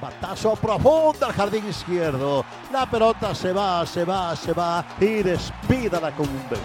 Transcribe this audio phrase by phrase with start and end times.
[0.00, 2.44] Batazo profundo al jardín izquierdo.
[2.72, 6.62] La pelota se va, se va, se va y despídala con un beso.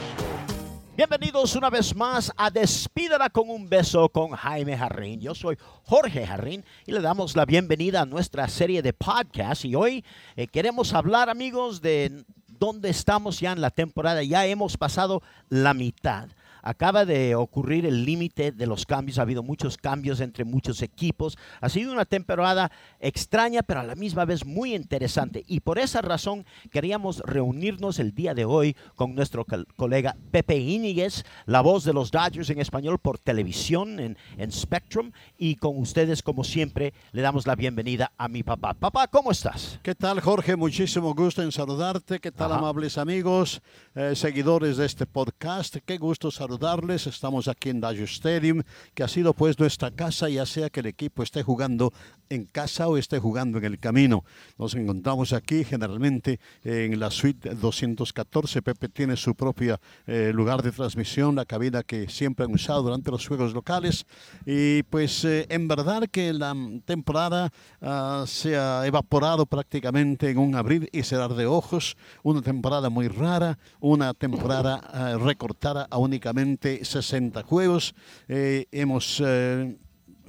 [0.98, 5.22] Bienvenidos una vez más a Despídala con un beso con Jaime Jarrín.
[5.22, 9.64] Yo soy Jorge Jarrín y le damos la bienvenida a nuestra serie de podcast.
[9.64, 10.04] Y hoy
[10.36, 14.22] eh, queremos hablar, amigos, de dónde estamos ya en la temporada.
[14.24, 16.28] Ya hemos pasado la mitad.
[16.62, 21.38] Acaba de ocurrir el límite de los cambios, ha habido muchos cambios entre muchos equipos.
[21.60, 25.44] Ha sido una temporada extraña, pero a la misma vez muy interesante.
[25.48, 30.58] Y por esa razón queríamos reunirnos el día de hoy con nuestro col- colega Pepe
[30.58, 35.12] Íñiguez, la voz de los Dodgers en español por televisión en, en Spectrum.
[35.38, 38.74] Y con ustedes, como siempre, le damos la bienvenida a mi papá.
[38.74, 39.80] Papá, ¿cómo estás?
[39.84, 40.56] ¿Qué tal, Jorge?
[40.56, 42.20] Muchísimo gusto en saludarte.
[42.20, 42.60] ¿Qué tal, Ajá.
[42.60, 43.62] amables amigos,
[43.96, 45.78] eh, seguidores de este podcast?
[45.86, 47.08] Qué gusto saludarles.
[47.08, 48.62] Estamos aquí en Dodger Stadium,
[48.94, 51.94] que ha sido pues nuestra casa, ya sea que el equipo esté jugando
[52.34, 54.24] en casa o esté jugando en el camino.
[54.58, 58.62] Nos encontramos aquí generalmente en la suite 214.
[58.62, 63.28] Pepe tiene su propio lugar de transmisión, la cabina que siempre han usado durante los
[63.28, 64.06] juegos locales.
[64.46, 66.56] Y pues eh, en verdad que la
[66.86, 67.52] temporada
[67.82, 71.98] ah, se ha evaporado prácticamente en un abrir y cerrar de ojos.
[72.24, 77.96] Una temporada muy rara, una temporada ah, recortada a únicamente 60 juegos.
[78.28, 79.76] Eh, hemos eh,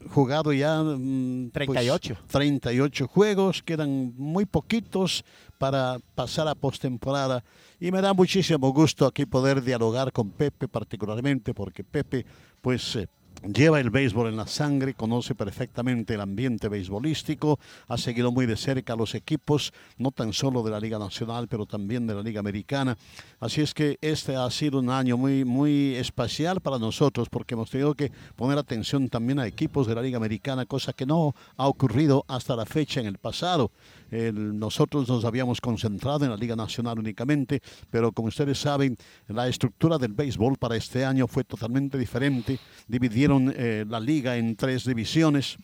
[0.08, 2.16] jugado ya mm, pues, 38.
[2.28, 5.24] 38 juegos, quedan muy poquitos
[5.58, 7.44] para pasar a postemporada
[7.78, 12.26] y me da muchísimo gusto aquí poder dialogar con Pepe particularmente porque Pepe
[12.60, 13.08] pues eh,
[13.46, 18.56] lleva el béisbol en la sangre, conoce perfectamente el ambiente beisbolístico, ha seguido muy de
[18.56, 22.22] cerca a los equipos, no tan solo de la Liga Nacional, pero también de la
[22.22, 22.96] Liga Americana.
[23.40, 27.70] Así es que este ha sido un año muy, muy especial para nosotros porque hemos
[27.70, 31.66] tenido que poner atención también a equipos de la Liga Americana, cosa que no ha
[31.66, 33.70] ocurrido hasta la fecha en el pasado.
[34.12, 38.96] Nosotros nos habíamos concentrado en la Liga Nacional únicamente, pero como ustedes saben,
[39.28, 42.58] la estructura del béisbol para este año fue totalmente diferente.
[42.86, 45.56] Dividieron eh, la liga en tres divisiones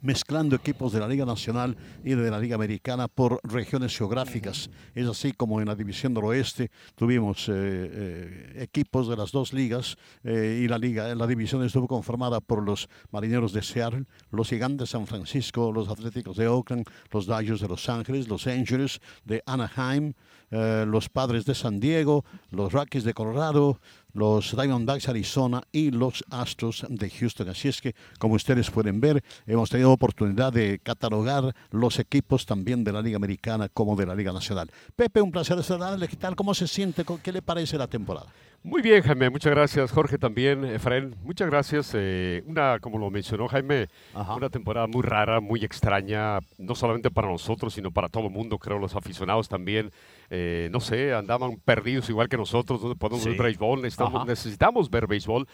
[0.00, 4.70] mezclando equipos de la Liga Nacional y de la Liga Americana por regiones geográficas.
[4.94, 9.52] Es así como en la División del Oeste tuvimos eh, eh, equipos de las dos
[9.52, 14.48] ligas eh, y la liga, la división estuvo conformada por los Marineros de Seattle, los
[14.48, 19.00] Gigantes de San Francisco, los Atléticos de Oakland, los Dodgers de Los Ángeles, los Angels
[19.24, 20.14] de Anaheim,
[20.50, 23.80] los Padres de San Diego, los Rockies de Colorado,
[24.12, 27.48] los Diamondbacks de Arizona y los Astros de Houston.
[27.48, 32.84] Así es que, como ustedes pueden ver, hemos tenido oportunidad de catalogar los equipos también
[32.84, 34.70] de la Liga Americana como de la Liga Nacional.
[34.96, 36.08] Pepe, un placer saludarle.
[36.08, 36.36] ¿Qué tal?
[36.36, 37.04] ¿Cómo se siente?
[37.22, 38.26] ¿Qué le parece la temporada?
[38.64, 39.90] Muy bien, Jaime, muchas gracias.
[39.90, 41.90] Jorge también, Efraín, muchas gracias.
[41.94, 44.36] Eh, una, como lo mencionó Jaime, Ajá.
[44.36, 48.58] una temporada muy rara, muy extraña, no solamente para nosotros, sino para todo el mundo,
[48.58, 49.90] creo, los aficionados también.
[50.34, 53.28] Eh, no sé, andaban perdidos igual que nosotros, no podemos Sí.
[53.30, 55.46] ver béisbol, necesitamos, necesitamos ver béisbol.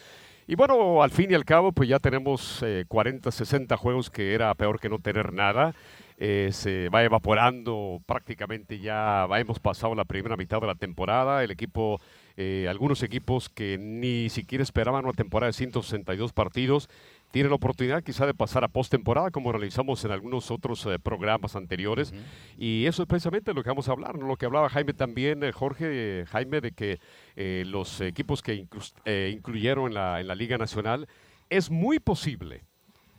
[0.46, 4.32] Y bueno, al fin y al cabo, pues ya tenemos eh, 40, 60 juegos que
[4.34, 5.74] era peor que no tener nada.
[6.16, 11.44] Eh, se va evaporando prácticamente ya, hemos pasado la primera mitad de la temporada.
[11.44, 12.00] El equipo,
[12.36, 16.88] eh, algunos equipos que ni siquiera esperaban una temporada de 162 partidos,
[17.30, 21.56] tienen la oportunidad quizá de pasar a postemporada, como realizamos en algunos otros eh, programas
[21.56, 22.12] anteriores.
[22.56, 24.26] Y eso es precisamente lo que vamos a hablar, ¿no?
[24.26, 27.00] lo que hablaba Jaime también, eh, Jorge, eh, Jaime, de que
[27.36, 28.66] eh, los equipos que
[29.04, 31.06] eh, incluyeron en la, en la Liga Nacional,
[31.50, 32.64] es muy posible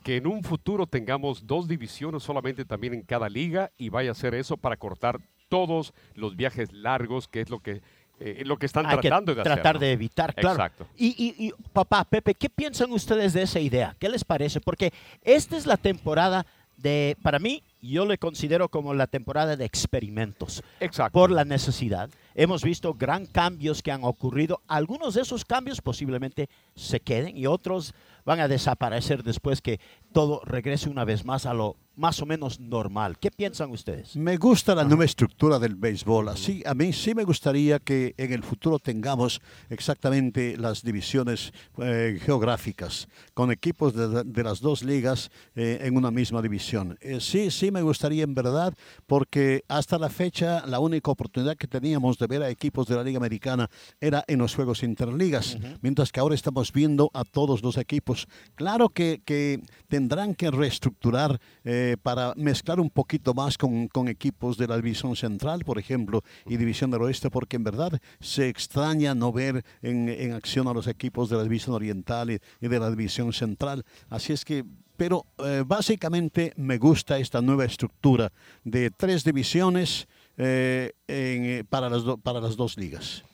[0.02, 4.14] que en un futuro tengamos dos divisiones solamente también en cada liga y vaya a
[4.14, 7.82] ser eso para cortar todos los viajes largos, que es lo que,
[8.20, 9.52] eh, lo que están Hay que tratando de hacer.
[9.54, 9.80] tratar ¿no?
[9.80, 10.56] de evitar, claro.
[10.56, 10.86] Exacto.
[10.96, 13.96] Y, y- y, papá, Pepe, ¿qué piensan ustedes de esa idea?
[13.98, 14.60] ¿Qué les parece?
[14.60, 16.44] Porque esta es la temporada
[16.76, 20.62] de, para mí, yo le considero como la temporada de experimentos.
[20.80, 21.12] Exacto.
[21.12, 22.08] Por la necesidad.
[22.34, 24.60] Hemos visto gran cambios que han ocurrido.
[24.66, 27.92] Algunos de esos cambios posiblemente se queden y otros
[28.24, 29.78] van a desaparecer después que
[30.12, 33.18] todo regrese una vez más a lo más o menos normal.
[33.18, 34.16] ¿Qué piensan ustedes?
[34.16, 36.30] Me gusta la nueva estructura del béisbol.
[36.30, 42.18] Así, a mí sí me gustaría que en el futuro tengamos exactamente las divisiones eh,
[42.24, 46.96] geográficas, con equipos de, de las dos ligas eh, en una misma división.
[47.02, 48.72] Eh, sí, sí me gustaría en verdad,
[49.06, 53.04] porque hasta la fecha la única oportunidad que teníamos de ver a equipos de la
[53.04, 53.68] Liga Americana
[54.00, 58.26] era en los Juegos Interligas, mientras que ahora estamos viendo a todos los equipos.
[58.54, 64.56] Claro que, que tendrán que reestructurar eh, para mezclar un poquito más con, con, equipos
[64.56, 69.14] de la División Central, por ejemplo, y División del Oeste, porque en verdad se extraña
[69.14, 72.78] no ver en, en acción a los equipos de la División Oriental y, y de
[72.78, 73.84] la División Central.
[74.08, 74.64] Así es que
[75.00, 78.30] pero eh, básicamente me gusta esta nueva estructura
[78.64, 83.24] de tres divisiones eh, en, eh, para, las do, para las dos ligas.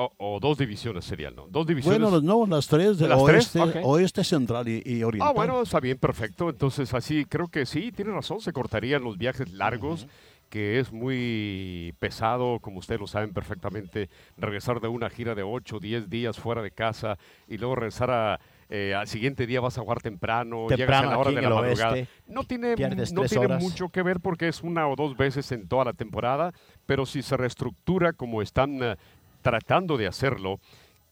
[0.00, 1.48] O, o, dos divisiones serían, ¿no?
[1.48, 2.00] Dos divisiones.
[2.00, 3.68] Bueno, no, las tres de ¿Las oeste, tres?
[3.70, 3.82] Okay.
[3.84, 5.30] oeste, central y, y, oriental.
[5.30, 6.48] Ah, bueno, está bien, perfecto.
[6.48, 10.04] Entonces, así creo que sí, tiene razón, se cortarían los viajes largos.
[10.04, 15.34] Uh -huh que es muy pesado, como ustedes lo saben perfectamente, regresar de una gira
[15.34, 18.40] de 8, 10 días fuera de casa y luego regresar a,
[18.70, 21.50] eh, al siguiente día vas a jugar temprano, temprano llegas a la hora de la
[21.50, 21.92] madrugada.
[21.92, 22.74] Oeste, no tiene,
[23.12, 26.52] no tiene mucho que ver porque es una o dos veces en toda la temporada,
[26.86, 28.94] pero si se reestructura como están uh,
[29.42, 30.60] tratando de hacerlo,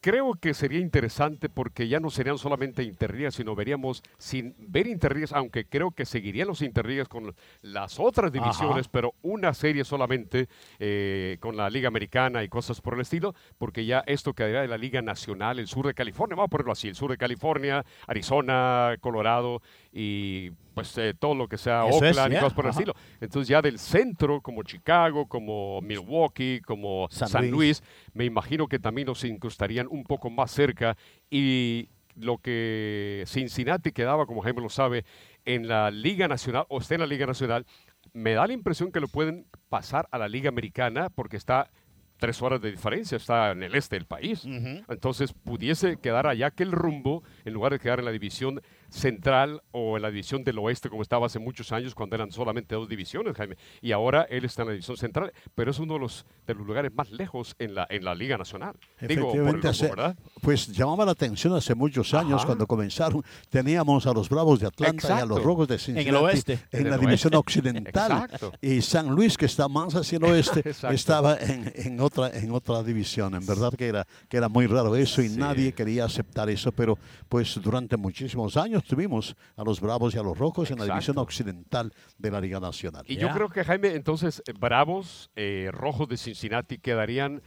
[0.07, 5.33] creo que sería interesante porque ya no serían solamente interligas, sino veríamos sin ver interligas,
[5.33, 8.91] aunque creo que seguirían los interligas con las otras divisiones, Ajá.
[8.93, 13.85] pero una serie solamente eh, con la Liga Americana y cosas por el estilo, porque
[13.85, 16.87] ya esto quedaría de la Liga Nacional, el sur de California, vamos a ponerlo así,
[16.87, 19.61] el sur de California, Arizona, Colorado
[19.99, 22.81] y pues eh, todo lo que sea Eso Oakland es, y cosas por el Ajá.
[22.81, 22.95] estilo.
[23.19, 27.81] Entonces ya del centro, como Chicago, como Milwaukee, como San San, Luis.
[27.81, 27.83] Luis.
[28.13, 30.99] me imagino que también nos incrustarían un poco más cerca
[31.31, 35.07] y lo que Cincinnati quedaba, como Jaime lo sabe,
[35.47, 37.65] en la Liga Nacional o está en la Liga Nacional,
[38.13, 41.71] me da la impresión que lo pueden pasar a la Liga Americana porque está
[42.19, 44.45] tres horas de diferencia, está en el este del país.
[44.45, 44.85] Uh -huh.
[44.89, 48.61] Entonces pudiese quedar allá que el rumbo, en lugar de quedar en la división
[48.97, 52.75] central o en la división del oeste, como estaba hace muchos años, cuando eran solamente
[52.75, 53.57] dos divisiones, Jaime.
[53.83, 56.67] Y ahora él está en la división central, pero es uno de los, de los
[56.67, 58.75] lugares más lejos en la, en la Liga Nacional.
[59.01, 60.17] Digo, por el rumbo, hace, ¿verdad?
[60.41, 62.47] Pues llamaba la atención hace muchos años Ajá.
[62.47, 63.23] cuando comenzaron.
[63.51, 65.19] Teníamos a los Bravos de Atlanta Exacto.
[65.19, 66.53] y a los Rojos de Cincinnati En el oeste.
[66.73, 67.37] en, En la división oeste.
[67.37, 68.13] occidental.
[68.25, 68.53] Exacto.
[68.63, 72.83] Y San Luis, que está más hacia el oeste, estaba en, en, otra, en otra
[72.83, 73.35] división.
[73.35, 75.37] En verdad que era, que era muy raro eso y Sí.
[75.39, 80.23] nadie quería aceptar eso, pero pues durante muchísimos años tuvimos a los Bravos y a
[80.23, 83.05] los Rojos en la división occidental de la Liga Nacional.
[83.09, 87.43] Y yo creo que, Jaime, entonces, eh, Bravos, eh, Rojos de Cincinnati quedarían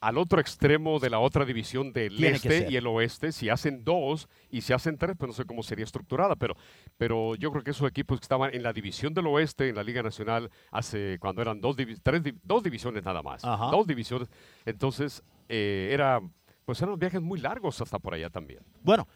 [0.00, 3.30] al otro extremo de la otra división del Tiene este y el oeste.
[3.30, 6.56] Si hacen dos y si hacen tres, pues no sé cómo sería estructurada, pero,
[6.96, 9.84] pero yo creo que esos equipos que estaban en la división del oeste, en la
[9.84, 13.44] Liga Nacional, hace cuando eran dos, divi- tres, div- dos divisiones nada más.
[13.44, 13.66] Ajá.
[13.66, 14.28] Dos divisiones.
[14.64, 16.20] Entonces, eh, era,
[16.64, 18.64] pues eran viajes muy largos hasta por allá también.
[18.82, 19.06] Bueno,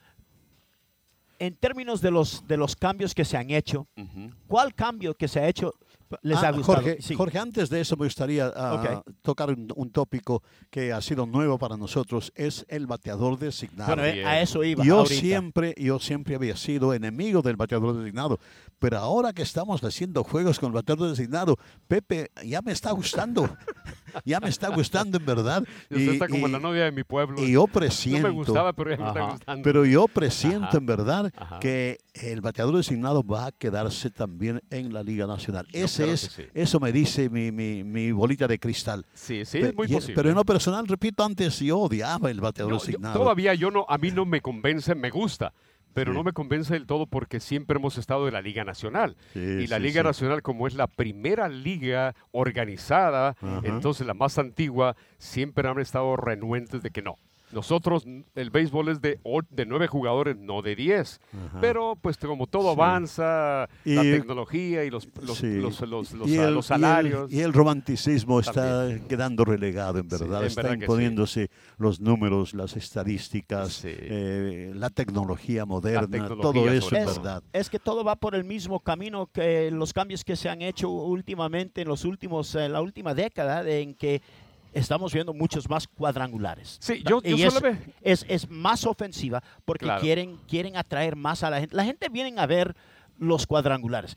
[1.39, 4.31] en términos de los, de los cambios que se han hecho, Ujú.
[4.47, 5.73] ¿cuál cambio que se ha hecho
[6.23, 6.77] les Ah, ha gustado?
[6.83, 7.15] Jorge, Sí.
[7.17, 9.15] Jorge, antes de eso me gustaría ah, Ok.
[9.23, 13.89] tocar un, un tópico que ha sido nuevo para nosotros, es el bateador designado.
[13.97, 14.85] Bueno, eh, a eso iba.
[14.85, 15.21] yo ahorita.
[15.21, 18.39] siempre, yo siempre había sido enemigo del bateador designado,
[18.79, 21.57] pero ahora que estamos haciendo juegos con el bateador designado,
[21.89, 23.43] Pepe, ya me está gustando,
[24.25, 25.65] ya me está gustando en verdad.
[25.91, 27.43] Y usted está como la novia de mi pueblo.
[27.43, 29.63] y yo no presiento, me gustaba, pero ya me está gustando.
[29.63, 30.79] pero yo presiento Ajá.
[30.79, 31.59] en verdad Ajá.
[31.61, 35.67] que el bateador designado va a quedarse también en la Liga Nacional.
[35.73, 36.45] Yo Ese es, sí.
[36.55, 39.05] eso me dice mi, mi, mi bolita de cristal.
[39.15, 40.15] Sí, sí, es muy y- posible.
[40.15, 43.19] Pero en lo personal, repito, antes yo odiaba el bateador No, yo- designado.
[43.21, 45.53] todavía yo no, a mí no me convence, me gusta,
[45.97, 46.19] pero Sí.
[46.19, 49.17] no me convence del todo porque siempre hemos estado de la Liga Nacional.
[49.33, 50.03] Sí, y la sí, Liga.
[50.03, 53.61] Nacional, como es la primera liga organizada, Ajá.
[53.65, 57.17] entonces la más antigua, siempre han estado renuentes de que no.
[57.53, 61.21] Nosotros, el béisbol es de, de nueve jugadores, no de diez.
[61.33, 61.61] Ajá.
[61.61, 62.69] Pero, pues, como todo Sí.
[62.71, 65.55] avanza, la tecnología y los, los, Sí.
[65.61, 67.33] los, los- los- y el, los y el- salarios.
[67.33, 70.41] Y el, romanticismo está quedando relegado, en Sí, verdad.
[70.43, 70.85] en está verdad que sí.
[70.85, 73.89] imponiéndose los números, las estadísticas, Sí.
[73.93, 77.43] eh, la tecnología moderna, tecnología, todo eso, sobre en Es, verdad.
[77.53, 80.91] es que todo va por el mismo camino que los cambios que se han hecho
[80.91, 84.21] últimamente en los últimos, en la última década, en que
[84.79, 86.77] estamos viendo muchos más cuadrangulares.
[86.81, 90.01] Sí, yo, yo y es, ve- es, es más ofensiva porque Claro.
[90.01, 91.75] quieren, quieren atraer más a la gente.
[91.77, 92.77] La gente viene a ver
[93.19, 94.17] los cuadrangulares.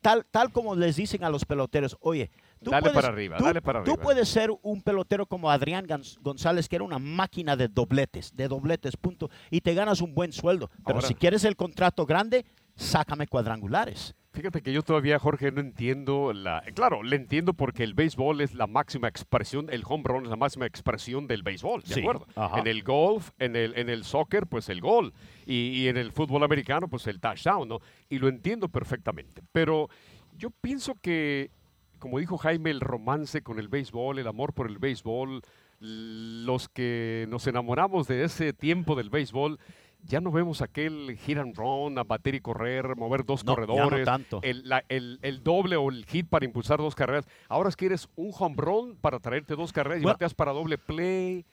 [0.00, 2.30] tal, tal como les dicen a los peloteros, oye,
[2.62, 4.02] tú Dale puedes, para arriba, tú- dale para tú arriba.
[4.04, 8.46] puedes ser un pelotero como Adrián Gonz- González, que era una máquina de dobletes, de
[8.46, 10.70] dobletes, punto, y te ganas un buen sueldo.
[10.84, 12.44] Pero Ahora- si quieres el contrato grande,
[12.76, 14.14] sácame cuadrangulares.
[14.32, 16.62] Fíjate que yo todavía, Jorge, no entiendo la...
[16.74, 20.36] Claro, le entiendo porque el béisbol es la máxima expresión, el home run es la
[20.36, 22.26] máxima expresión del béisbol, ¿de Sí, acuerdo?
[22.34, 22.60] ajá.
[22.60, 25.14] En el golf, en el, en el soccer, pues el gol.
[25.46, 27.78] Y, y en el fútbol americano, pues el touchdown, ¿no?
[28.10, 29.40] Y lo entiendo perfectamente.
[29.52, 29.88] Pero
[30.36, 31.50] yo pienso que,
[31.98, 35.40] como dijo Jaime, el romance con el béisbol, el amor por el béisbol,
[35.80, 39.58] los que nos enamoramos de ese tiempo del béisbol,
[40.04, 43.60] ya no vemos aquel hit and run, a bater y correr, mover dos No, ya
[43.62, 44.40] no corredores, tanto.
[44.42, 47.26] El, la- el- el doble o el hit para impulsar dos carreras.
[47.48, 50.14] Ahora es que eres un home run para traerte dos carreras y Bueno.
[50.14, 51.44] bateas para doble play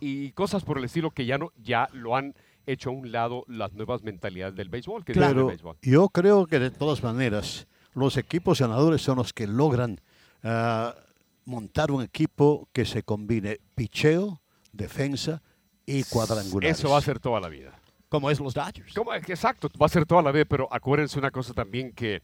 [0.00, 2.34] y cosas por el estilo que ya no ya lo han
[2.66, 5.04] hecho a un lado las nuevas mentalidades del béisbol.
[5.04, 5.76] Que tiene el Pero béisbol.
[5.82, 10.00] yo creo que de todas maneras los equipos ganadores son los que logran
[10.44, 10.94] ah,
[11.46, 14.40] montar un equipo que se combine picheo,
[14.72, 15.42] defensa
[15.86, 16.78] y cuadrangulares.
[16.78, 17.72] Eso va a ser toda la vida.
[18.08, 18.94] Como es los Dodgers.
[18.94, 19.12] ¿Cómo?
[19.14, 22.22] Exacto, va a ser toda la vida, pero acuérdense una cosa también que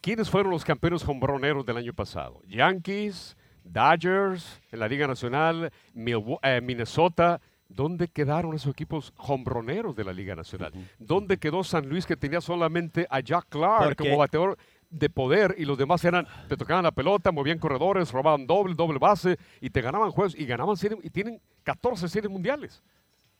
[0.00, 2.40] ¿quiénes fueron los campeones hombroneros del año pasado?
[2.46, 7.40] Yankees, Dodgers, en la Liga Nacional, eh, Minnesota.
[7.66, 10.72] ¿Dónde quedaron esos equipos hombroneros de la Liga Nacional?
[10.98, 14.58] ¿Dónde quedó San Luis que tenía solamente a Jack Clark como bateador
[14.90, 18.98] de poder y los demás eran, te tocaban la pelota, movían corredores, robaban doble, doble
[18.98, 22.82] base y te ganaban juegos y ganaban series y tienen 14 series mundiales.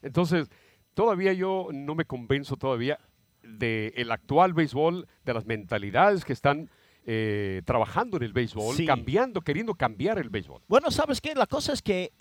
[0.03, 0.51] Entonces,
[0.95, 2.99] todavía yo no me convenzo todavía
[3.43, 6.71] del actual béisbol, de las mentalidades que están
[7.07, 8.87] eh, trabajando en el béisbol, Sí.
[8.87, 10.63] cambiando, queriendo cambiar el béisbol.
[10.69, 11.35] Bueno, ¿sabes qué?
[11.35, 12.13] La cosa es que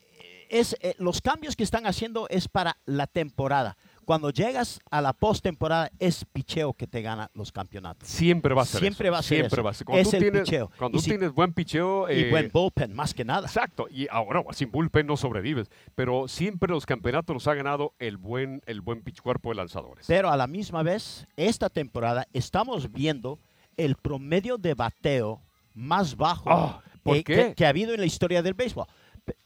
[0.00, 3.76] eh, es, eh, los cambios que están haciendo es para la temporada.
[4.12, 8.06] Cuando llegas a la postemporada, es picheo que te gana los campeonatos.
[8.06, 9.62] Siempre va a ser Siempre eso, va a ser Siempre eso.
[9.64, 9.84] va a ser.
[9.86, 10.70] Cuando Es tú el tienes, picheo.
[10.76, 12.10] Cuando Y tú si- tienes buen picheo...
[12.12, 13.46] y eh, buen bullpen, más que nada.
[13.46, 18.18] Exacto, y ahora sin bullpen no sobrevives, pero siempre los campeonatos los ha ganado el
[18.18, 20.04] buen, el buen pitch cuerpo de lanzadores.
[20.06, 23.38] Pero a la misma vez, esta temporada estamos viendo
[23.78, 25.40] el promedio de bateo
[25.72, 27.24] más bajo ¿por eh?
[27.24, 28.86] Que, que ha habido en la historia del béisbol.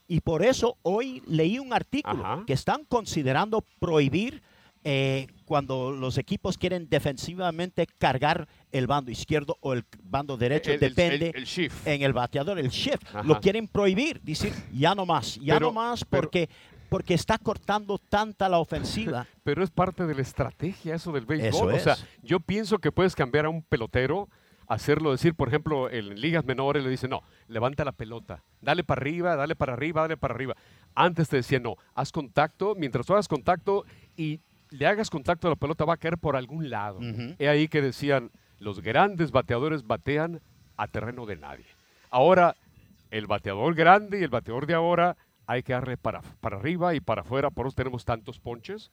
[0.09, 2.43] Y por eso hoy leí un artículo Ajá.
[2.47, 4.43] que están considerando prohibir
[4.89, 10.79] eh, cuando los equipos quieren defensivamente cargar el bando izquierdo o el bando derecho, El-
[10.79, 13.03] depende el- el en el bateador, el shift.
[13.09, 13.25] Ajá.
[13.25, 16.49] Lo quieren prohibir, decir ya no más, ya Pero- no más pero- porque,
[16.89, 19.27] porque está cortando tanta la ofensiva.
[19.43, 21.75] Pero es parte de la estrategia eso del béisbol.
[21.75, 24.29] Eso O sea, yo pienso que puedes cambiar a un pelotero,
[24.69, 29.01] hacerlo decir, por ejemplo, en ligas menores le dicen, no, levanta la pelota, dale para
[29.01, 30.55] arriba, dale para arriba, dale para arriba.
[30.95, 33.85] Antes te decían, no, haz contacto, mientras tú hagas contacto
[34.17, 34.39] y
[34.71, 36.99] le hagas contacto a la pelota va a caer por algún lado.
[36.99, 37.35] Ujú.
[37.39, 40.41] He ahí que decían, los grandes bateadores batean
[40.77, 41.67] a terreno de nadie.
[42.11, 42.55] Ahora,
[43.11, 47.01] el bateador grande y el bateador de ahora hay que darle para, para arriba y
[47.01, 48.91] para afuera, por eso tenemos tantos ponches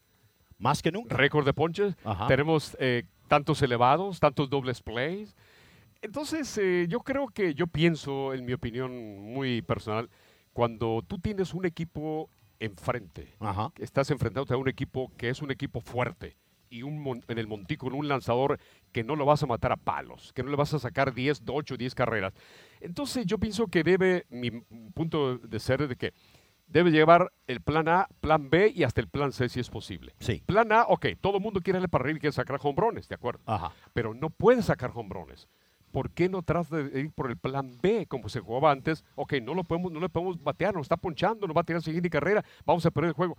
[0.59, 1.15] Más que nunca.
[1.15, 2.27] récord de ponches, Ajá.
[2.27, 5.35] tenemos eh, tantos elevados, tantos dobles plays.
[6.01, 8.91] Entonces, eh, yo creo que, yo pienso, en mi opinión
[9.33, 10.09] muy personal,
[10.51, 12.29] cuando tú tienes un equipo
[12.63, 13.71] enfrente, Ajá.
[13.77, 16.37] estás enfrentándote a un equipo que es un equipo fuerte
[16.69, 18.59] y un en el montículo un lanzador
[18.91, 21.43] que no lo vas a matar a palos, que no le vas a sacar 10,
[21.47, 22.33] 8, 10 carreras.
[22.81, 24.49] Entonces yo pienso que debe, mi
[24.93, 26.13] punto de ser es de que
[26.67, 30.15] debe llevar el plan A, plan B y hasta el plan C si es posible.
[30.19, 30.41] Sí.
[30.45, 33.15] Plan A, ok, todo el mundo quiere darle para arriba y quiere sacar hombrones, ¿de
[33.15, 33.41] acuerdo?
[33.45, 33.71] Ajá.
[33.93, 35.47] Pero no puede sacar hombrones.
[35.93, 39.05] ¿Por qué no tratas de ir por el plan B como se jugaba antes?
[39.15, 41.81] Ok, no lo podemos, no le podemos batear, nos está ponchando, nos va a tirar
[41.83, 43.37] siguiente carrera, vamos a perder el juego.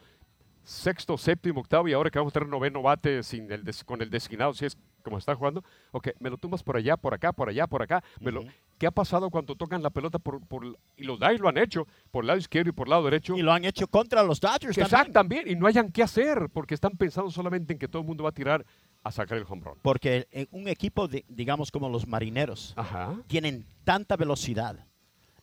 [0.63, 4.01] Sexto, séptimo, octavo y ahora que vamos a tener noveno bate sin el des- con
[4.01, 7.33] el designado, si es como está jugando, ok, me lo tumbas por allá, por acá,
[7.35, 8.03] por allá, por acá.
[8.21, 8.51] me lo- Ujú.
[8.79, 10.65] ¿Qué ha pasado cuando tocan la pelota por, por
[10.97, 13.37] y los Dodgers lo han hecho por el lado izquierdo y por el lado derecho?
[13.37, 15.13] Y lo han hecho contra los Dodgers también.
[15.13, 18.25] también y no hayan qué hacer porque están pensando solamente en que todo el mundo
[18.25, 18.65] va a tirar
[19.05, 19.79] a sacar el home run.
[19.83, 23.15] Porque eh, un equipo, de- digamos como los marineros, Ajá.
[23.27, 24.85] tienen tanta velocidad.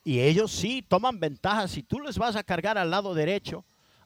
[0.03, 1.67] Y ellos sí toman ventaja.
[1.67, 3.63] Si tú les vas a cargar al lado derecho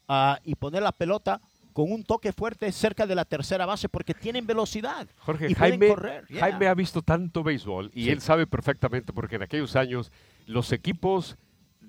[0.09, 1.39] ah, y poner la pelota
[1.71, 5.07] con un toque fuerte cerca de la tercera base porque tienen velocidad.
[5.19, 6.25] Jorge, y Jaime, correr.
[6.27, 6.39] yeah.
[6.41, 8.09] Jaime ha visto tanto béisbol y Sí.
[8.11, 10.11] él sabe perfectamente porque en aquellos años
[10.45, 11.37] los equipos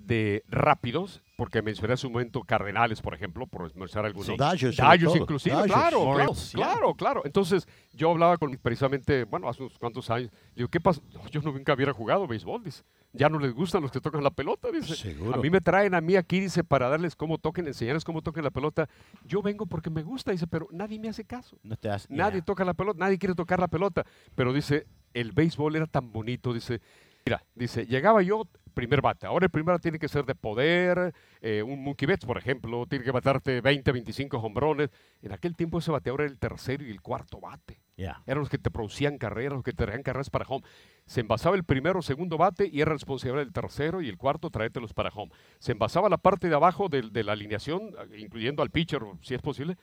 [0.07, 4.27] de rápidos, porque mencioné hace un momento Cardenales, por ejemplo, por mencionar algunos.
[4.27, 4.37] Sí.
[4.37, 5.17] Todo.
[5.17, 6.53] inclusive, claro, claro, yeah.
[6.53, 7.23] claro, claro.
[7.25, 11.01] Entonces, yo hablaba con precisamente, bueno, hace unos cuantos años, digo, ¿qué pasa?
[11.31, 12.85] Yo nunca hubiera jugado béisbol, dice.
[13.13, 14.95] Ya no les gustan los que tocan la pelota, dice.
[14.95, 15.35] Seguro.
[15.35, 18.45] A mí me traen a mí aquí, dice, para darles cómo toquen, enseñarles cómo toquen
[18.45, 18.89] la pelota.
[19.25, 21.59] Yo vengo porque me gusta, dice, pero nadie me hace caso.
[21.63, 22.45] No te das- Nadie yeah.
[22.45, 24.05] toca la pelota, nadie quiere tocar la pelota.
[24.35, 26.81] Pero dice, el béisbol era tan bonito, dice,
[27.27, 29.27] mira, dice, llegaba yo, primer bate.
[29.27, 32.87] Ahora el primer bate tiene que ser de poder, eh, un Mookie Betts, por ejemplo,
[32.87, 34.91] tiene que batarte 20, 25 hombrones.
[35.23, 37.81] En aquel tiempo ese bateador era el tercero y el cuarto bate.
[37.97, 38.23] Yeah.
[38.27, 40.63] Eran los que te producían carreras, los que te traían carreras para home.
[41.07, 44.51] Se envasaba el primero o segundo bate y era responsable del tercero y el cuarto
[44.51, 45.33] traértelos para home.
[45.59, 49.41] Se envasaba la parte de abajo del- de, la alineación, incluyendo al pitcher, si es
[49.41, 49.79] posible.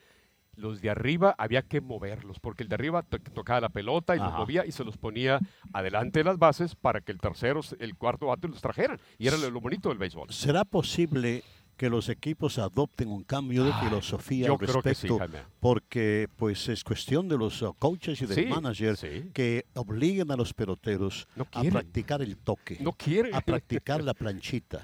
[0.56, 4.18] Los de arriba había que moverlos, porque el de arriba to- tocaba la pelota y
[4.18, 5.38] los movía y se los ponía
[5.72, 8.98] adelante de las bases para que el tercero, el cuarto bate los trajeran.
[9.18, 10.30] Y era lo, bonito del béisbol.
[10.30, 11.42] ¿Será posible
[11.76, 15.18] que los equipos adopten un cambio de filosofía al sí, respecto?
[15.18, 15.38] Jaime.
[15.58, 19.30] porque pues es cuestión de los uh, coaches y del Sí, manager sí.
[19.32, 22.94] que obliguen a los peloteros No a practicar el toque, No
[23.32, 24.82] a practicar la planchita.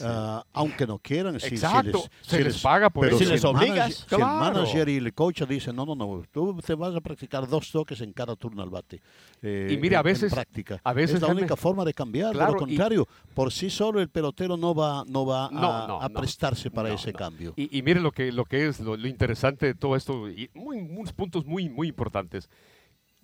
[0.00, 3.18] Ah, aunque no quieran, si, si Exacto, les, se si les paga por pero eso.
[3.18, 4.38] Si si les el obligas, manager- si el claro.
[4.54, 8.00] manager y el coach dicen, no, no, no, tú te vas a practicar dos toques
[8.00, 9.00] en cada turno al bate.
[9.42, 10.80] eh, Y mira, a en- en veces- práctica.
[10.82, 12.32] a veces, es la única forma de cambiar.
[12.32, 15.50] claro, de lo y- contrario, por sí solo el pelotero no va, no va a,
[15.50, 16.20] No, a no.
[16.20, 17.18] prestarse para No, ese no.
[17.18, 17.52] cambio.
[17.56, 20.48] Y, y mire lo que, lo que es lo, lo interesante de todo esto, y
[20.54, 22.48] muy, unos puntos muy, muy importantes.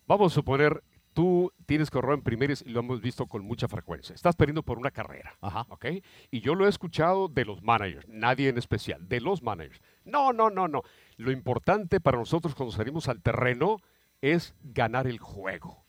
[0.06, 0.82] Vamos a suponer,
[1.18, 4.14] tú tienes corredor en primeros y lo hemos visto con mucha frecuencia.
[4.14, 5.37] Estás perdiendo por una carrera.
[5.40, 5.66] Ajá.
[5.68, 5.87] ¿ok?
[6.30, 9.80] Y yo lo he escuchado de los managers, nadie en especial, de los managers.
[10.04, 10.82] No, no, no, no.
[11.16, 13.78] Lo importante para nosotros cuando salimos al terreno
[14.20, 15.84] es ganar el juego,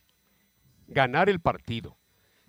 [0.88, 1.96] ganar el partido.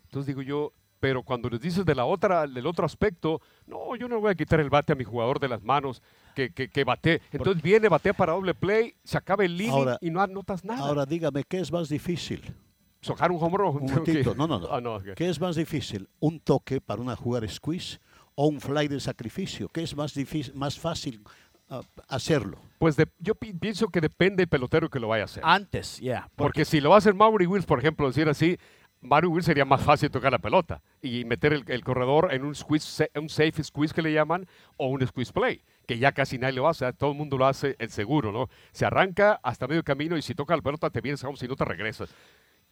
[0.05, 4.09] Entonces digo yo, pero cuando les dices de la otra, del otro aspecto, no, yo
[4.09, 6.01] no voy a quitar el bate a mi jugador de las manos
[6.35, 7.21] que, que, que bate.
[7.31, 10.81] Entonces viene, batea para doble play, se acaba el inning Ahora- y no anotas nada.
[10.89, 12.55] Ahora dígame, ¿qué es más difícil?
[13.01, 13.77] Sojar un home run.
[13.77, 14.69] Un momentito, no, no, no.
[14.73, 15.15] Ah, no, ok.
[15.17, 16.09] ¿Qué es más difícil?
[16.19, 17.99] ¿Un toque para una jugar squeeze
[18.35, 19.69] o un fly de sacrificio?
[19.69, 21.23] ¿Qué es más difícil, más fácil
[21.69, 22.59] ah, hacerlo?
[22.79, 25.43] Pues de- yo pi- pienso que depende del pelotero que lo vaya a hacer.
[25.47, 26.29] Antes, yeah.
[26.37, 28.57] Porque si lo va a hacer Maury Wills, por ejemplo, decir así,
[29.03, 32.55] Maury Wills sería más fácil tocar la pelota y meter el, el corredor en un
[32.55, 36.57] squeeze, un safe squeeze que le llaman o un squeeze play, que ya casi nadie
[36.57, 38.49] lo hace, todo el mundo lo hace el seguro, ¿no?
[38.73, 41.49] Se arranca hasta medio camino y si toca la pelota te vienes a home, si
[41.49, 42.11] no te regresas.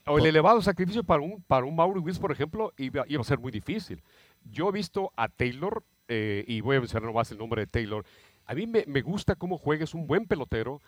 [0.09, 3.25] O el elevado sacrificio para un, para un Maury Wills, por ejemplo, iba, iba a
[3.25, 4.03] ser muy difícil.
[4.45, 8.05] Yo he visto a Taylor, eh, y voy a mencionar nomás el nombre de Taylor,
[8.47, 10.81] a mí me, me gusta cómo juega, es un buen pelotero,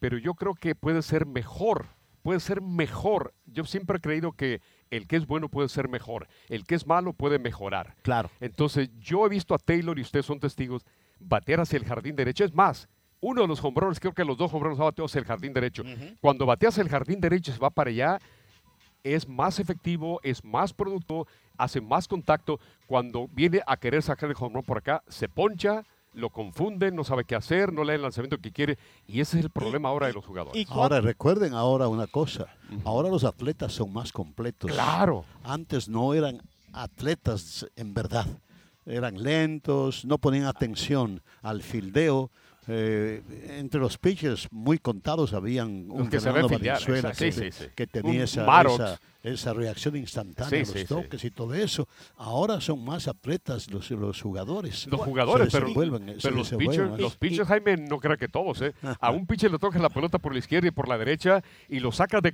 [0.00, 1.86] pero yo creo que puede ser mejor,
[2.22, 3.32] puede ser mejor.
[3.46, 6.86] Yo siempre he creído que el que es bueno puede ser mejor, el que es
[6.86, 7.94] malo puede mejorar.
[8.02, 8.30] Claro.
[8.40, 10.84] Entonces, yo he visto a Taylor, y ustedes son testigos,
[11.20, 12.44] batear hacia el jardín derecho.
[12.44, 12.88] Es más,
[13.20, 15.84] uno de los hombrones, creo que los dos hombrones ha bateado hacia el jardín derecho.
[16.20, 18.18] Cuando bateas el jardín derecho y se va para allá,
[19.14, 22.58] es más efectivo, es más producto, hace más contacto.
[22.86, 27.04] Cuando viene a querer sacar el home run por acá, se poncha, lo confunden, no
[27.04, 28.78] sabe qué hacer, no le da el lanzamiento que quiere.
[29.06, 30.60] Y ese es el problema ahora de los jugadores.
[30.60, 32.46] Y Ahora recuerden ahora una cosa,
[32.84, 34.72] ahora los atletas son más completos.
[34.72, 35.24] Claro.
[35.44, 36.42] Antes no eran
[36.72, 38.26] atletas en verdad,
[38.86, 42.30] eran lentos, no ponían atención al fildeo.
[42.68, 43.22] Eh,
[43.58, 47.64] entre los pitchers muy contados habían un que Fernando fildear, Valenzuela que, Sí, sí, sí.
[47.76, 51.86] que tenía esa, esa, esa reacción instantánea los toques y todo eso.
[52.16, 54.86] Ahora son más atletas los, los jugadores.
[54.88, 55.74] Los jugadores, Se pero, se
[56.22, 57.00] pero los pitchers, más.
[57.00, 58.74] los pitchers, Jaime, no crea que todos, ¿eh?
[59.00, 61.78] A un pitcher le toca la pelota por la izquierda y por la derecha y
[61.78, 62.32] lo sacas de,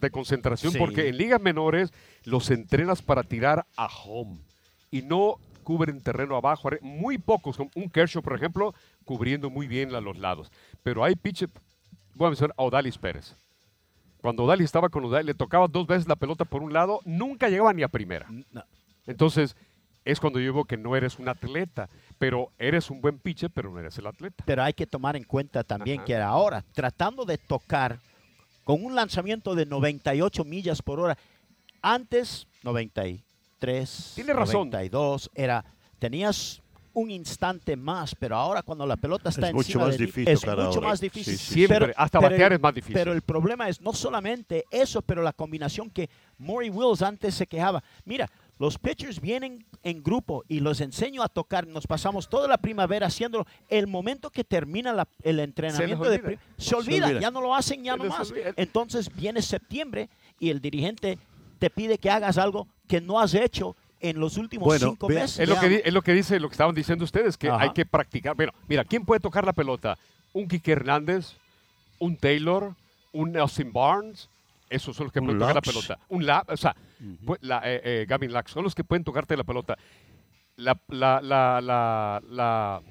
[0.00, 1.92] de concentración porque en ligas menores
[2.24, 4.38] los entrenas para tirar a home
[4.90, 5.36] y no
[5.68, 6.70] cubren terreno abajo.
[6.80, 10.50] Muy pocos, como un Kershaw, por ejemplo, cubriendo muy bien a los lados.
[10.82, 11.52] Pero hay pitchers,
[12.14, 13.34] voy a mencionar a Odalis Pérez.
[14.22, 17.50] Cuando Odalis estaba con Odalis, le tocaba dos veces la pelota por un lado, nunca
[17.50, 18.26] llegaba ni a primera.
[18.50, 18.64] No.
[19.06, 19.56] Entonces,
[20.06, 23.70] es cuando yo digo que no eres un atleta, pero eres un buen pitcher, pero
[23.70, 24.44] no eres el atleta.
[24.46, 26.06] Pero hay que tomar en cuenta también Ajá.
[26.06, 27.98] que ahora, tratando de tocar
[28.64, 31.18] con un lanzamiento de 98 millas por hora,
[31.82, 32.46] antes
[33.68, 34.54] 93, Tiene razón.
[34.70, 35.64] 92, era,
[35.98, 36.62] tenías
[36.94, 40.28] un instante más, pero ahora cuando la pelota está Es mucho encima más de difícil
[40.28, 41.36] es mucho más difícil.
[41.38, 41.54] sí, sí.
[41.54, 42.94] Siempre, hasta batear el- es más difícil.
[42.94, 47.46] Pero el problema es no solamente eso, pero la combinación que Maury Wills antes se
[47.46, 47.84] quejaba.
[48.04, 51.68] Mira, los pitchers vienen en grupo y los enseño a tocar.
[51.68, 53.46] Nos pasamos toda la primavera haciéndolo.
[53.68, 56.22] El momento que termina la- el entrenamiento de olvida.
[56.26, 57.20] pri- se, olvida, olvida.
[57.20, 58.28] ya no lo hacen ya Se nomás.
[58.32, 58.52] olvida.
[58.56, 60.08] Entonces viene septiembre
[60.40, 61.16] y el dirigente
[61.58, 65.22] te pide que hagas algo que no has hecho en los últimos Bueno, cinco vea-
[65.22, 65.40] meses.
[65.40, 67.64] Es lo, que, es lo que dice, lo que estaban diciendo ustedes, que Ajá.
[67.64, 68.36] hay que practicar.
[68.36, 69.98] Bueno, mira, ¿quién puede tocar la pelota?
[70.32, 71.32] Un Quique Hernández,
[71.98, 72.74] un Taylor,
[73.12, 74.28] un Austin Barnes.
[74.70, 75.98] Esos son los que pueden tocar la pelota.
[76.10, 76.76] Un la, o sea,
[77.40, 79.76] la, eh, eh, Gavin Lux, son los que pueden tocarte la pelota.
[80.56, 82.82] La, la, la-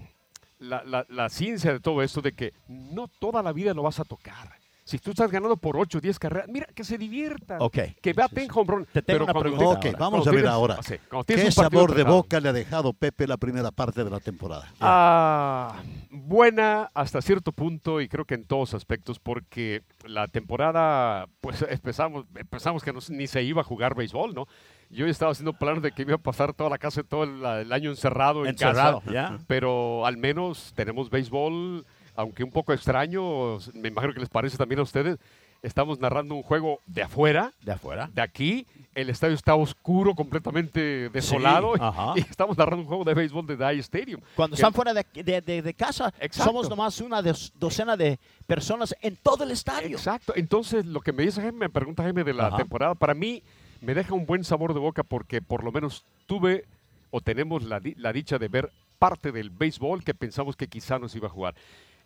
[1.10, 4.58] la ciencia de todo esto de que no toda la vida lo vas a tocar.
[4.88, 7.58] Si tú estás ganando por 8 o 10 carreras, mira, que se diviertan.
[7.62, 7.78] Ok.
[8.02, 8.86] Que baten home run.
[8.86, 10.00] Te tengo Pero una pregunta Ok, tienes- ahora.
[10.00, 10.78] vamos cuando a ver tienes- ahora.
[10.82, 10.96] sí,
[11.26, 14.72] tienes ¿Qué sabor de boca le ha dejado Pepe la primera parte de la temporada?
[14.80, 15.76] Ah,
[16.10, 22.26] buena hasta cierto punto y creo que en todos aspectos porque la temporada pues empezamos
[22.36, 24.48] empezamos que no- ni se iba a jugar béisbol, ¿no?
[24.90, 27.74] Yo estaba haciendo planes de que iba a pasar toda la casa todo el, el
[27.74, 29.38] año encerrado en Encerrado, casa, ya.
[29.48, 31.86] pero al menos tenemos béisbol,
[32.18, 35.18] aunque un poco extraño, me imagino que les parece también a ustedes.
[35.64, 38.10] Estamos narrando un juego de afuera, De afuera.
[38.14, 41.74] de aquí, el estadio está oscuro, completamente desolado,
[42.16, 44.22] y estamos narrando un juego de béisbol de Dye Stadium.
[44.36, 46.44] Cuando que- están fuera de, de- de- de casa, Exacto.
[46.52, 47.22] somos nomás una
[47.60, 49.98] docena de personas en todo el estadio.
[49.98, 50.34] Exacto.
[50.36, 52.58] Entonces, lo que me dice Jaime, me pregunta Jaime de la Ajá.
[52.58, 53.42] temporada, para mí
[53.82, 56.66] me deja un buen sabor de boca porque por lo menos tuve
[57.10, 61.16] o tenemos la, la dicha de ver parte del béisbol que pensamos que quizá nos
[61.16, 61.56] iba a jugar.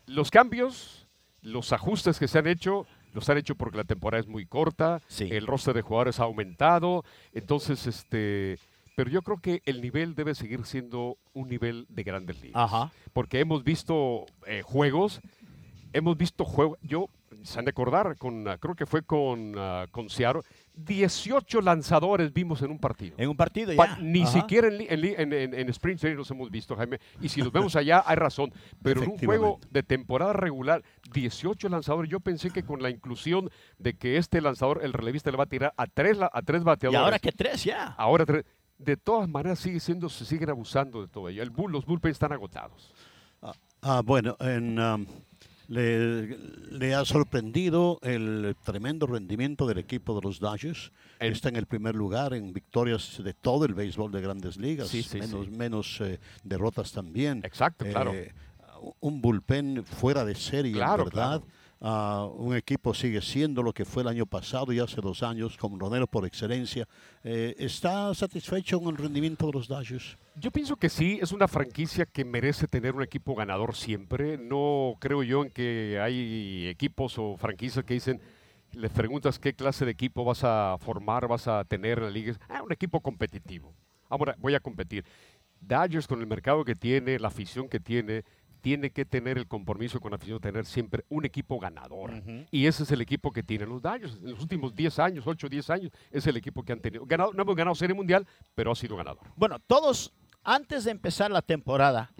[0.08, 1.08] Los cambios,
[1.42, 5.02] los ajustes que se han hecho, los han hecho porque la temporada es muy corta,
[5.08, 5.28] Sí.
[5.32, 8.58] el roster de jugadores ha aumentado, entonces, este,
[8.96, 12.92] pero yo creo que el nivel debe seguir siendo un nivel de grandes ligas Ajá.
[13.14, 15.22] porque hemos visto eh, juegos,
[15.94, 17.08] hemos visto juegos, yo,
[17.44, 20.42] se han de acordar, con, ah, creo que fue con, ah, con Seattle,
[20.74, 23.16] 18 lanzadores vimos en un partido.
[23.18, 23.98] En un partido Pa- ya.
[24.00, 24.32] Ni Ajá.
[24.32, 27.00] siquiera en, en, en, en- Spring Training los hemos visto, Jaime.
[27.22, 28.52] Y si los vemos allá, hay razón.
[28.82, 32.10] Pero en un juego de temporada regular, 18 lanzadores.
[32.10, 35.48] Yo pensé que con la inclusión de que este lanzador, el relevista, le va a
[35.48, 37.02] tirar a tres, a tres Y bateadores.
[37.04, 37.88] ahora que tres ya.
[37.98, 38.46] Ahora tres.
[38.78, 41.44] De todas maneras, sigue siendo, se siguen abusando de todo ello.
[41.44, 42.92] El bull, los bullpens están agotados.
[43.84, 45.06] Ah, bueno, en, um,
[45.72, 46.38] le,
[46.70, 50.92] le ha sorprendido el tremendo rendimiento del equipo de los Dodgers.
[51.20, 54.90] El- Está en el primer lugar en victorias de todo el béisbol de grandes ligas,
[54.90, 55.52] Sí, sí, menos, sí.
[55.52, 57.40] menos eh, derrotas también.
[57.46, 58.14] Exacto, claro.
[58.14, 58.34] Eh,
[59.00, 61.42] un bullpen fuera de serie, Claro, verdad.
[61.84, 65.58] Ah, un equipo sigue siendo lo que fue el año pasado y hace dos años,
[65.58, 66.88] con Ronero por excelencia.
[67.24, 70.16] Eh, ¿Está satisfecho con el rendimiento de los Dodgers?
[70.36, 74.38] Yo pienso que sí, es una franquicia que merece tener un equipo ganador siempre.
[74.38, 78.22] No creo yo en que hay equipos o franquicias que dicen,
[78.74, 82.36] les preguntas qué clase de equipo vas a formar, vas a tener en la liga.
[82.48, 83.74] Ah, un equipo competitivo.
[84.08, 85.04] Ahora voy a competir.
[85.60, 88.24] Dodgers con el mercado que tiene, la afición que tiene,
[88.62, 92.24] tiene que tener el compromiso con la afición de tener siempre un equipo ganador.
[92.52, 94.18] Y ese es el equipo que tienen los Dodgers.
[94.22, 97.06] En los últimos 10 años, 8 o 10 años, es el equipo que han tenido.
[97.06, 99.24] Ganado, no hemos ganado Serie Mundial, pero ha sido ganador.
[99.36, 102.14] Bueno, todos, antes de empezar la temporada,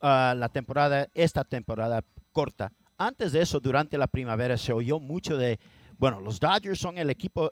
[0.00, 5.36] ah, la temporada, esta temporada corta, antes de eso, durante la primavera, se oyó mucho
[5.36, 5.58] de,
[5.98, 7.50] bueno, los Dodgers son el equipo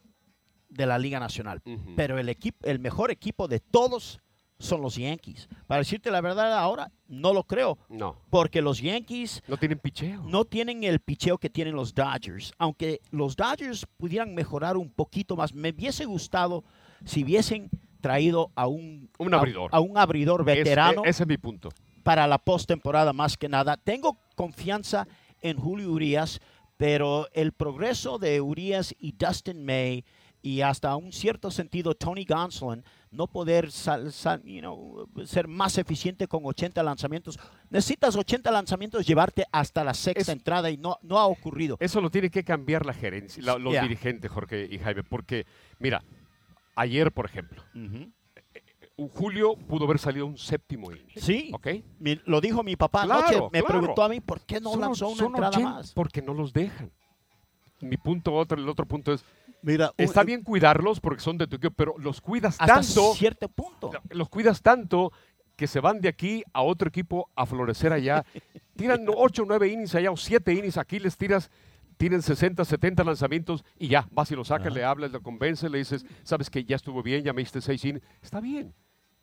[0.68, 1.62] de la Liga Nacional,
[1.96, 4.20] pero el, equipo, el mejor equipo de todos
[4.58, 5.48] son los Yankees.
[5.66, 10.22] Para decirte la verdad ahora, no lo creo, No, porque los Yankees no tienen picheo.
[10.24, 12.52] no tienen el picheo que tienen los Dodgers.
[12.58, 16.64] Aunque los Dodgers pudieran mejorar un poquito más, me hubiese gustado
[17.04, 19.70] si hubiesen traído a un, Un abridor.
[19.72, 21.68] a, un abridor veterano e- ese es mi punto.
[22.02, 23.76] para la postemporada más que nada.
[23.76, 25.06] Tengo confianza
[25.40, 26.40] en Julio Urias,
[26.76, 30.04] pero el progreso de Urias y Dustin May
[30.42, 35.78] y hasta un cierto sentido Tony Gonsolin no poder sal- sal- you know, ser más
[35.78, 37.38] eficiente con 80 lanzamientos.
[37.70, 41.76] Necesitas 80 lanzamientos llevarte hasta la sexta entrada y no, no ha ocurrido.
[41.80, 43.82] Eso lo tiene que cambiar la gerencia, la- los Yeah.
[43.82, 45.46] dirigentes, Jorge y Jaime, porque,
[45.78, 46.02] mira,
[46.76, 48.10] ayer, por ejemplo, Ujú.
[48.96, 51.06] un Julio pudo haber salido un séptimo inning.
[51.16, 51.66] Sí, ¿Ok?
[51.98, 53.42] mi- lo dijo mi papá Claro, anoche.
[53.52, 53.66] Me claro.
[53.80, 55.92] preguntó a mí por qué no Son- lanzó una entrada 80 más.
[55.92, 56.90] Porque no los dejan.
[57.80, 59.24] Mi punto, otro, el otro punto es,
[59.62, 63.14] Mira, un- está bien cuidarlos porque son de tu equipo, pero los cuidas Hasta tanto,
[63.14, 63.90] cierto punto.
[64.10, 65.12] los cuidas tanto
[65.56, 68.24] que se van de aquí a otro equipo a florecer allá.
[68.76, 71.50] Tiran 8 o 9 innings allá o 7 innings, aquí les tiras,
[71.96, 75.78] tienen 60, 70 lanzamientos y ya, vas y lo sacas, le hablas, le convences, le
[75.78, 78.04] dices, sabes que ya estuvo bien, ya me diste 6 innings.
[78.22, 78.72] Está bien.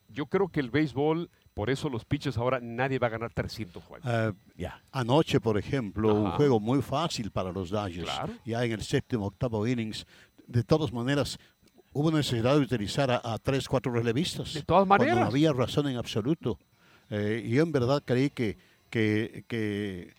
[0.08, 3.82] Yo creo que el béisbol, por eso los pitches ahora nadie va a ganar 300
[3.82, 4.08] juegos.
[4.08, 4.80] eh, Ya.
[4.92, 6.36] Anoche, por ejemplo, un Ajá.
[6.36, 8.04] juego muy fácil para los Dodgers.
[8.04, 8.34] Claro.
[8.44, 10.06] Ya en el séptimo, octavo innings.
[10.46, 11.38] De todas maneras,
[11.92, 14.54] hubo necesidad de utilizar a, a tres, cuatro relevistas.
[14.54, 15.20] De todas cuando maneras.
[15.20, 16.58] no había razón en absoluto.
[17.10, 18.58] Eh, yo en verdad creí que,
[18.90, 20.14] que, que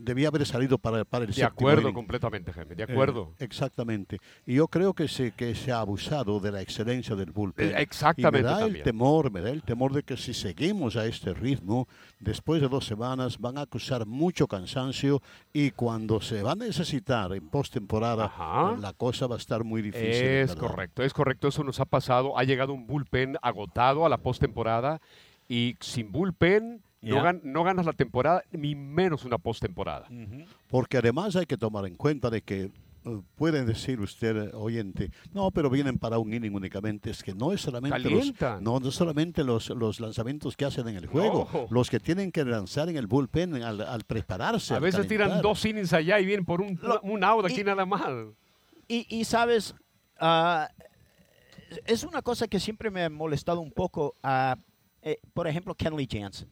[0.00, 3.32] debía haber salido para, para el De acuerdo completamente, Jaime, de Eh, acuerdo.
[3.38, 4.18] exactamente.
[4.46, 7.70] Y yo creo que se, que se ha abusado de la excelencia del bullpen.
[7.70, 10.96] Eh, exactamente Y me da el temor, me da el temor de que si seguimos
[10.96, 11.88] a este ritmo,
[12.20, 15.22] después de dos semanas van a acusar mucho cansancio
[15.52, 18.32] y cuando se va a necesitar en postemporada,
[18.80, 20.06] la cosa va a estar muy difícil.
[20.08, 20.56] Es ¿verdad?
[20.68, 22.38] correcto, es correcto, eso nos ha pasado.
[22.38, 25.00] Ha llegado un bullpen agotado a la postemporada
[25.48, 27.22] y sin bullpen no, Ya.
[27.22, 30.08] gan- no ganas la temporada, ni menos una postemporada.
[30.68, 32.70] Porque además hay que tomar en cuenta de que
[33.08, 37.10] eh, pueden decir usted, eh, oyente, no, pero vienen para un inning únicamente.
[37.10, 40.88] Es que no es solamente los, no, no es solamente los, los lanzamientos que hacen
[40.88, 41.66] en el juego, No.
[41.70, 44.74] los que tienen que lanzar en el bullpen al, al prepararse.
[44.74, 47.60] A al veces tiran dos innings allá y vienen por un, Lo- un out aquí
[47.60, 48.10] y- nada más.
[48.88, 49.76] Y, y sabes,
[50.18, 50.68] ah,
[51.86, 54.14] es una cosa que siempre me ha molestado un poco.
[55.02, 56.48] eh, por ejemplo, Kenley Jansen.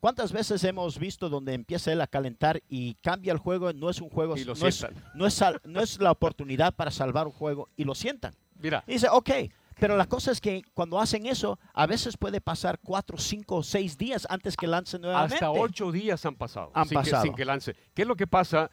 [0.00, 3.72] ¿Cuántas veces hemos visto donde empieza él a calentar y cambia el juego?
[3.72, 6.90] No es un juego, Y lo no, es, no, es no es la oportunidad para
[6.90, 8.34] salvar un juego y lo sientan.
[8.60, 9.30] Mira, Y dice, ok,
[9.78, 13.98] pero la cosa es que cuando hacen eso, a veces puede pasar cuatro, cinco, seis
[13.98, 15.34] días antes que lance nuevamente.
[15.34, 17.22] hasta ocho días han pasado, Han sin, pasado.
[17.22, 17.76] Que, sin que lance.
[17.94, 18.70] ¿Qué es lo que pasa?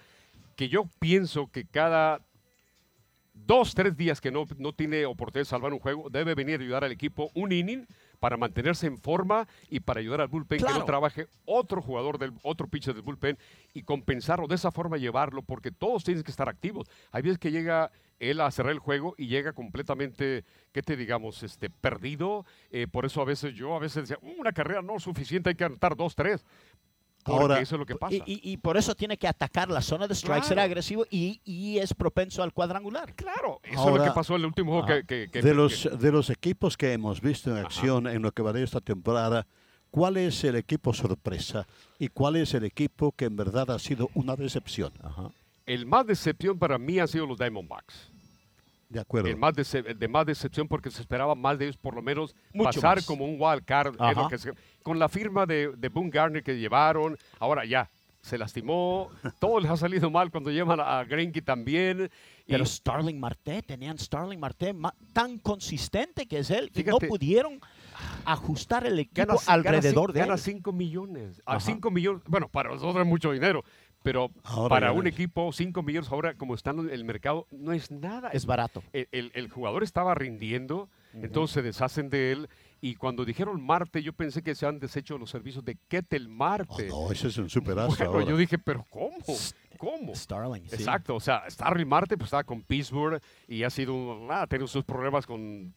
[0.55, 2.21] Que yo pienso que cada
[3.33, 6.63] dos, tres días que no, no tiene oportunidad de salvar un juego, debe venir a
[6.63, 7.85] ayudar al equipo un inning
[8.25, 12.33] para mantenerse en forma y para ayudar al bullpen que no trabaje otro jugador del
[12.41, 13.37] otro pitcher del bullpen
[13.75, 16.89] y compensarlo de esa forma llevarlo porque todos tienen que estar activos.
[17.11, 21.43] Hay veces que llega él a cerrar el juego y llega completamente, ¿qué te digamos?
[21.43, 22.47] Este, perdido.
[22.71, 25.49] Eh, por eso a veces yo a veces decía, "Uh, una carrera no es suficiente,
[25.49, 26.43] hay que anotar dos, tres.
[27.25, 28.13] Porque Ahora, eso es lo que pasa.
[28.13, 30.67] Y, y- y por eso tiene que atacar la zona de strike, ser Claro.
[30.67, 33.15] agresivo y, y es propenso al cuadrangular.
[33.15, 35.49] Claro, eso es lo que pasó en el último juego ah, que, que- que- de,
[35.49, 38.61] que- los, de los equipos que hemos visto en acción en lo que va de
[38.61, 39.47] esta temporada,
[39.89, 41.65] ¿cuál es el equipo sorpresa
[41.97, 44.93] y cuál es el equipo que en verdad ha sido una decepción?
[45.65, 48.11] el más decepción para mí han sido los Diamondbacks.
[48.95, 49.27] De acuerdo.
[49.27, 52.69] El más de más decepción porque se esperaba más de ellos, por lo menos Mucho
[52.79, 53.05] pasar más.
[53.05, 53.95] como un wild card.
[54.15, 54.53] lo que se-
[54.83, 57.89] con la firma de, de Boone Garner que llevaron, ahora ya
[58.21, 62.09] se lastimó, todo les ha salido mal cuando llevan a, Greinke también.
[62.47, 66.91] y- Pero Starling Marte, tenían Starling Marte ma- tan consistente que es él y Fíjate.
[66.91, 67.59] no pudieron
[68.25, 70.39] ajustar el equipo gana, alrededor gana, de gana él.
[70.39, 71.41] 5 millones.
[71.45, 71.59] A Ajá.
[71.59, 73.63] 5 millones, bueno, para nosotros es mucho dinero,
[74.05, 77.89] pero Ahora para un equipo 5 millones ahora como está en el mercado no es
[77.91, 78.29] nada.
[78.29, 78.83] Es barato.
[78.93, 82.49] el, el- el jugador estaba rindiendo, entonces se deshacen de él.
[82.81, 86.29] Y cuando dijeron Marte, yo pensé que se han deshecho los servicios de Ketel Oh,
[86.29, 86.87] Marte.
[86.87, 88.25] no, ese es un superazo bueno, ahora.
[88.25, 89.17] yo dije, pero ¿cómo?
[89.77, 90.13] ¿Cómo?
[90.15, 90.75] Starling, sí.
[90.75, 94.47] Exacto, o sea, Starling Marte pues estaba con Pittsburgh y ha sido, un- ah, ha
[94.47, 95.73] tenido sus problemas con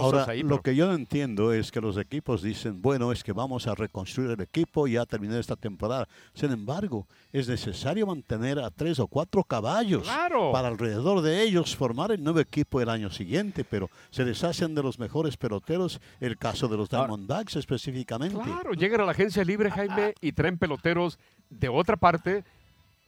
[0.00, 0.42] cosas Ahora, ahí.
[0.42, 3.74] lo que yo no entiendo es que los equipos dicen, bueno, es que vamos a
[3.74, 6.08] reconstruir el equipo y ya terminé esta temporada.
[6.34, 10.52] Sin embargo, es necesario mantener a tres o cuatro caballos Claro.
[10.52, 14.82] para alrededor de ellos formar el nuevo equipo el año siguiente, pero se deshacen de
[14.82, 18.38] los mejores peloteros, el caso de los Ahora- Diamondbacks específicamente.
[18.42, 21.18] Claro, llegan a la agencia libre, Jaime, y traen peloteros
[21.50, 22.44] de otra parte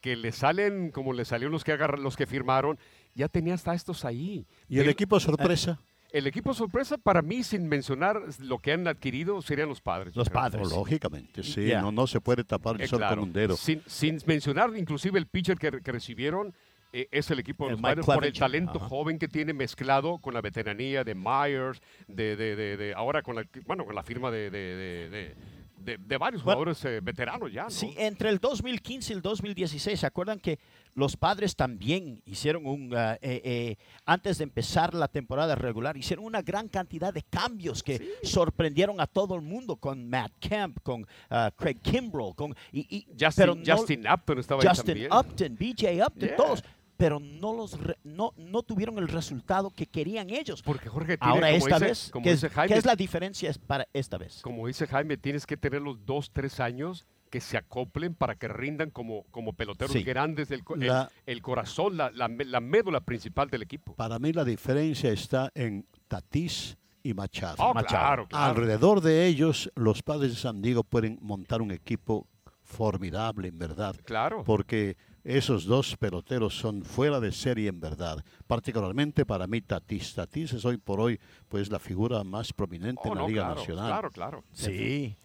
[0.00, 2.78] que le salen como le salieron los que agarran, los que firmaron.
[3.14, 4.46] Ya tenía hasta estos ahí.
[4.68, 5.78] Y el equipo sorpresa,
[6.12, 10.14] el equipo sorpresa, para mí, sin mencionar lo que han adquirido, serían los padres.
[10.16, 10.68] Los padres.
[10.70, 13.16] lógicamente, sí, no, no se puede tapar el Eh, sol claro.
[13.16, 13.56] con un dedo.
[13.56, 16.52] Sin, sin mencionar inclusive el pitcher que, que recibieron,
[16.92, 18.88] eh, es el equipo de los padres por el talento Ajá.
[18.88, 23.36] joven que tiene mezclado con la veteranía de Myers, de, de, de, de- ahora con
[23.36, 25.34] la, bueno, con la firma de, de, de- de-
[25.78, 27.62] de- de varios Bueno, jugadores eh, veteranos ya.
[27.64, 27.70] ¿no?
[27.70, 30.58] Sí, entre el 2015 y el 2016, ¿se acuerdan que
[30.94, 36.42] los padres también hicieron un, eh, eh, antes de empezar la temporada regular, hicieron una
[36.42, 41.50] gran cantidad de cambios que sorprendieron a todo el mundo con Matt Kemp, con ah,
[41.56, 45.12] Craig Kimbrell, con y, y- Justin, pero no- Justin Upton estaba ahí Justin también.
[45.12, 46.36] Upton, BJ Upton, Yeah.
[46.36, 46.64] todos,
[46.96, 50.62] pero no los re- no, no tuvieron el resultado que querían ellos.
[50.62, 52.84] Porque Jorge tiene, Ahora como esta dice- vez, como ¿qué es, dice Jaime, qué es
[52.84, 54.42] la diferencia para esta vez?
[54.42, 58.48] como dice Jaime, tienes que tener los dos, tres años que se acoplen para que
[58.48, 60.02] rindan como, como peloteros Sí.
[60.02, 63.94] grandes el- La- el, corazón, la, la, la médula principal del equipo.
[63.94, 67.56] Para mí la diferencia está en Tatís y Machado.
[67.60, 67.88] Oh, Machado.
[67.88, 68.44] claro, claro.
[68.50, 72.26] Alrededor de ellos, los padres de San Diego pueden montar un equipo
[72.62, 73.96] formidable, en verdad.
[74.04, 74.44] Claro.
[74.44, 78.24] Porque esos dos peloteros son fuera de serie, en verdad.
[78.46, 80.14] Particularmente para mí, Tatís.
[80.14, 83.42] Tatís es hoy por hoy, pues, la figura más prominente Oh, en la no, Liga
[83.44, 83.86] claro, Nacional.
[83.86, 84.44] Claro, claro.
[84.52, 85.16] Sí.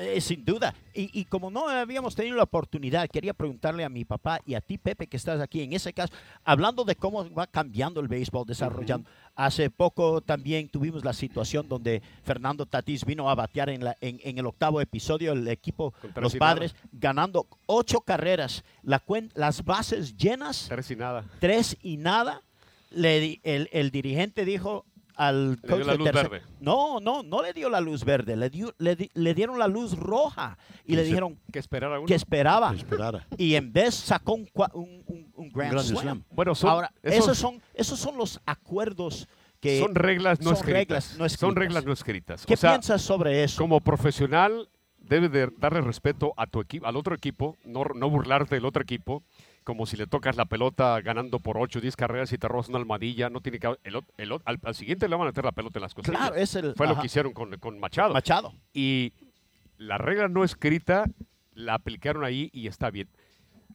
[0.00, 0.74] Eh, sin duda.
[0.94, 4.60] Y, y como no habíamos tenido la oportunidad, quería preguntarle a mi papá y a
[4.60, 6.12] ti, Pepe, que estás aquí, en ese caso,
[6.44, 9.08] hablando de cómo va cambiando el béisbol, desarrollando.
[9.34, 14.18] Hace poco también tuvimos la situación donde Fernando Tatís vino a batear en, la, en,
[14.24, 16.38] en el octavo episodio, el equipo, los nada.
[16.54, 21.24] padres, ganando ocho carreras, la cuen- las bases llenas, Tres y nada.
[21.38, 22.42] tres y nada.
[22.90, 24.86] Le el, el dirigente dijo
[25.18, 26.46] al Le dio la de luz tercer- verde.
[26.60, 29.66] No, no, no le dio la luz verde, le, dio, le, di- le dieron la
[29.66, 32.06] luz roja y le se- dijeron Que esperar a uno.
[32.06, 32.70] que esperaba.
[32.70, 33.26] Que esperara.
[33.36, 36.02] Y en vez sacó un, un, un- un Grand, Grand Slam.
[36.02, 36.24] Slam.
[36.30, 39.28] Bueno, son, Ahora, esos esos son, esos son los acuerdos
[39.60, 40.78] que son reglas no son escritas.
[40.78, 41.54] reglas no Son escritas.
[41.56, 42.46] reglas no escritas.
[42.46, 43.60] ¿Qué o sea, piensas sobre eso?
[43.60, 48.54] como profesional, debes de darle respeto a tu equipo, al otro equipo, no, no burlarte
[48.54, 49.22] del otro equipo,
[49.68, 52.70] como si le tocas la pelota ganando por 8 o 10 carreras y te robas
[52.70, 55.78] una almadilla, no tiene que el, al, al siguiente le van a meter la pelota
[55.78, 56.18] en las costillas.
[56.18, 58.14] Claro, es el Fue lo que hicieron con, con Machado.
[58.14, 58.54] Machado.
[58.72, 59.12] y
[59.76, 61.04] la regla no escrita
[61.52, 63.10] la aplicaron ahí y está bien.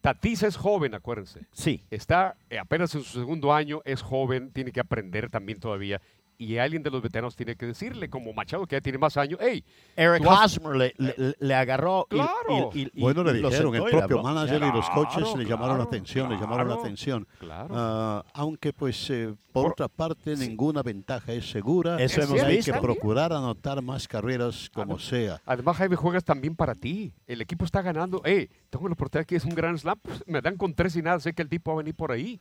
[0.01, 1.41] Tatis es joven, acuérdense.
[1.51, 1.85] Sí.
[1.91, 6.01] Está eh, apenas en su segundo año, es joven, tiene que aprender también todavía.
[6.43, 9.39] Y alguien de los veteranos tiene que decirle, como Machado, que ya tiene más años,
[9.41, 9.63] hey,
[9.95, 12.69] Eric has- Hosmer le, le- le agarró y- Claro.
[12.73, 14.23] y, y- y- Bueno, le dijeron, el propio habló.
[14.23, 17.27] manager y los coaches Claro, le llamaron la claro, atención, le llamaron la claro, atención.
[17.39, 17.73] claro.
[17.77, 21.97] Ah, aunque, pues, eh, por, Por- otra parte, ninguna ventaja es segura.
[22.01, 22.73] Eso Es hemos hay visto.
[22.73, 25.39] que procurar anotar más carreras como sea.
[25.45, 27.13] Además, Jaime, juegas también para ti.
[27.27, 28.21] El equipo está ganando.
[28.25, 29.99] Hey, tengo la oportunidad que es un gran slam.
[30.01, 31.19] Pues, me dan con tres y nada.
[31.19, 32.39] Sé que el tipo va a venir por ahí.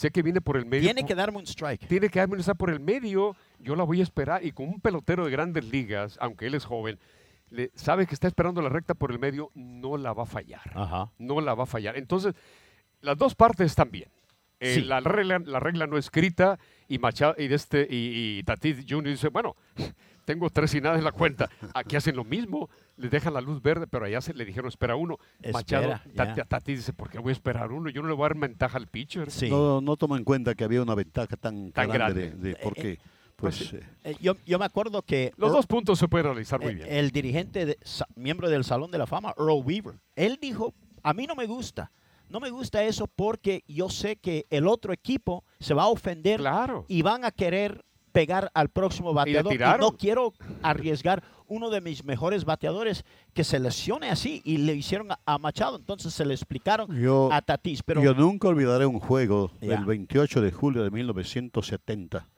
[0.00, 0.84] Sé que viene por el medio.
[0.84, 1.86] Tiene que darme un strike.
[1.86, 3.36] tiene que administrar por el medio.
[3.58, 4.42] Yo la voy a esperar.
[4.42, 6.98] Y con un pelotero de grandes ligas, aunque él es joven,
[7.50, 10.62] le, sabe que está esperando la recta por el medio, no la va a fallar.
[10.74, 11.10] Ajá.
[11.18, 11.98] No la va a fallar.
[11.98, 12.34] Entonces,
[13.02, 14.08] las dos partes están bien.
[14.58, 14.80] Eh, Sí.
[14.80, 16.58] la, regla, la regla no escrita
[16.88, 19.04] y Machado y, este, y, y Tatis Jr.
[19.04, 19.54] dice, bueno,
[20.24, 21.48] tengo tres y nada en la cuenta.
[21.74, 24.96] Aquí hacen lo mismo, les dejan la luz verde, pero allá se le dijeron espera
[24.96, 25.18] uno.
[25.52, 26.44] Machado, Tati- ya.
[26.44, 27.90] Tatis dice, ¿por qué voy a esperar uno?
[27.90, 29.30] Yo no le voy a dar ventaja al pitcher.
[29.30, 29.48] Sí.
[29.50, 32.30] No, no toma en cuenta que había una ventaja tan, Tan grande.
[32.30, 32.98] De, de- porque,
[33.36, 36.26] pues, pues, eh, Eh, yo, yo me acuerdo que Los Earl- dos puntos se pueden
[36.26, 36.88] realizar muy eh, bien.
[36.90, 41.12] el dirigente, de- sa- miembro del Salón de la Fama, Earl Weaver, él dijo, a
[41.14, 41.90] mí no me gusta.
[42.28, 46.38] No me gusta eso porque yo sé que el otro equipo se va a ofender
[46.38, 46.84] Claro.
[46.86, 49.54] y van a querer pegar al próximo bateador.
[49.54, 54.40] Y, no quiero arriesgar uno de mis mejores bateadores que se lesione así.
[54.44, 55.76] Y le hicieron a, Machado.
[55.76, 57.82] Entonces se le explicaron Yo- a Tatis.
[57.82, 59.68] Pero yo nunca olvidaré un juego Ya.
[59.70, 62.28] del 28 de julio de 1970.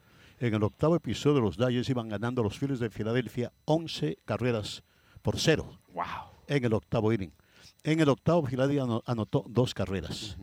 [0.40, 4.82] En el octavo episodio, los Dodgers iban ganando a los Phillies de Filadelfia 11 carreras
[5.22, 6.04] por cero Wow.
[6.48, 7.32] en el octavo inning.
[7.84, 10.36] En el octavo, Filadelfia ano- anotó dos carreras.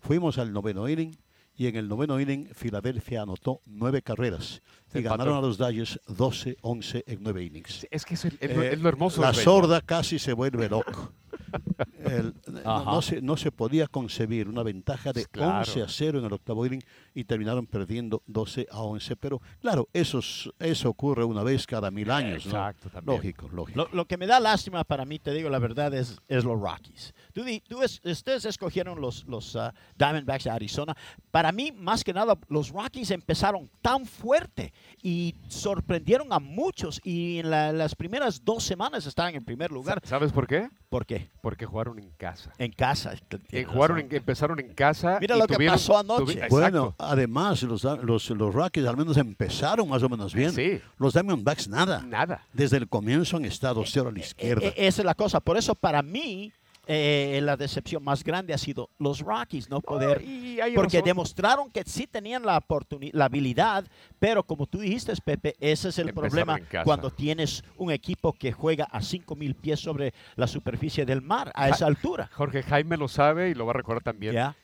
[0.00, 1.14] Fuimos al noveno inning
[1.56, 4.62] y en el noveno inning, Filadelfia anotó nueve carreras
[4.94, 5.38] y ganaron empató.
[5.38, 7.86] a los Dodgers 12-11 en nueve innings.
[7.90, 10.68] Es que es, el- es lo, Eh, es lo hermoso La sorda casi se vuelve
[10.68, 11.12] loco.
[12.04, 12.34] El-
[12.64, 15.58] no, no se, no se podía concebir una ventaja de Claro.
[15.58, 16.82] 11 a 0 en el octavo inning
[17.14, 19.16] y terminaron perdiendo 12 a 11.
[19.16, 22.46] Pero claro, eso, es- eso ocurre una vez cada mil años.
[22.46, 22.52] ¿no?
[22.52, 23.16] Exacto, también.
[23.16, 23.76] Lógico, lógico.
[23.78, 26.60] Lo, lo que me da lástima para mí, te digo la verdad, es, es los
[26.60, 27.14] Rockies.
[27.32, 30.96] Tú, di- tú es- ustedes escogieron los, los ah, Diamondbacks de Arizona.
[31.30, 34.72] Para mí, más que nada, los Rockies empezaron tan fuerte
[35.02, 37.00] y sorprendieron a muchos.
[37.04, 40.00] Y en la- las primeras dos semanas estaban en primer lugar.
[40.04, 40.68] ¿Sabes por qué?
[40.88, 41.30] ¿Por qué?
[41.40, 42.52] Porque jugaron en casa.
[42.58, 43.14] En casa.
[43.50, 45.18] Eh, jugaron en- empezaron en casa.
[45.20, 46.40] Mira y lo que pasó anoche.
[46.40, 46.94] tuvi- Bueno.
[47.10, 50.52] Además, los, los, los Rockies al menos empezaron más o menos bien.
[50.52, 50.80] Sí.
[50.98, 52.02] Los Diamondbacks nada.
[52.02, 52.46] Nada.
[52.52, 54.66] Desde el comienzo han estado cero a la Eh, izquierda.
[54.68, 55.40] eh, esa es la cosa.
[55.40, 56.52] Por eso, para mí,
[56.88, 60.20] eh, la decepción más grande ha sido los Rockies no poder.
[60.20, 61.04] y porque razón.
[61.04, 63.84] demostraron que sí tenían la oportunidad, la habilidad,
[64.18, 68.50] pero como tú dijiste, Pepe, ese es el Empezaron problema cuando tienes un equipo que
[68.50, 72.28] juega a 5000 pies sobre la superficie del mar a Ja- esa altura.
[72.32, 74.34] Jorge Jaime lo sabe y lo va a recordar también.
[74.34, 74.56] ¿Ya?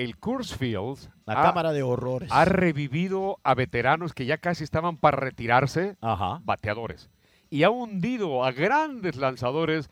[0.00, 2.30] El Coors Field La ha, cámara de horrores.
[2.32, 6.40] ha revivido a veteranos que ya casi estaban para retirarse, Ajá.
[6.44, 7.10] bateadores.
[7.50, 9.90] Y ha hundido a grandes lanzadores,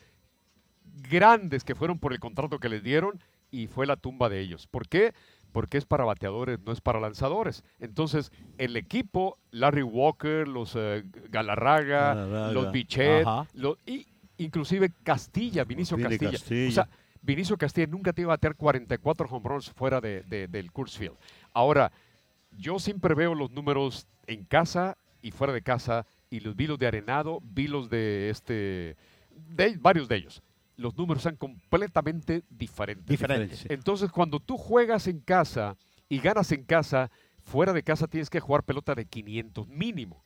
[1.10, 4.66] grandes que fueron por el contrato que les dieron y fue la tumba de ellos.
[4.66, 5.12] ¿Por qué?
[5.52, 7.62] Porque es para bateadores, no es para lanzadores.
[7.78, 12.52] Entonces, el equipo, Larry Walker, los eh, Galarraga, Galarraga.
[12.52, 13.26] los Bichet,
[13.86, 14.06] y
[14.38, 16.30] inclusive Castilla, Vinicio Vini Castilla.
[16.32, 16.68] Castilla.
[16.68, 16.88] O sea,
[17.28, 20.96] Vinicio Castilla nunca te iba a batear 44 home runs fuera de, de- del Coors
[20.96, 21.14] Field.
[21.52, 21.92] Ahora,
[22.56, 26.78] yo siempre veo los números en casa y fuera de casa y los vi los
[26.78, 28.96] de Arenado, vi los de este,
[29.30, 30.42] de varios de ellos.
[30.76, 33.06] Los números son completamente diferentes.
[33.06, 33.56] Diferente.
[33.56, 33.66] Sí.
[33.68, 35.76] Entonces, cuando tú juegas en casa
[36.08, 37.10] y ganas en casa,
[37.44, 40.24] fuera de casa tienes que jugar pelota de 500 mínimo.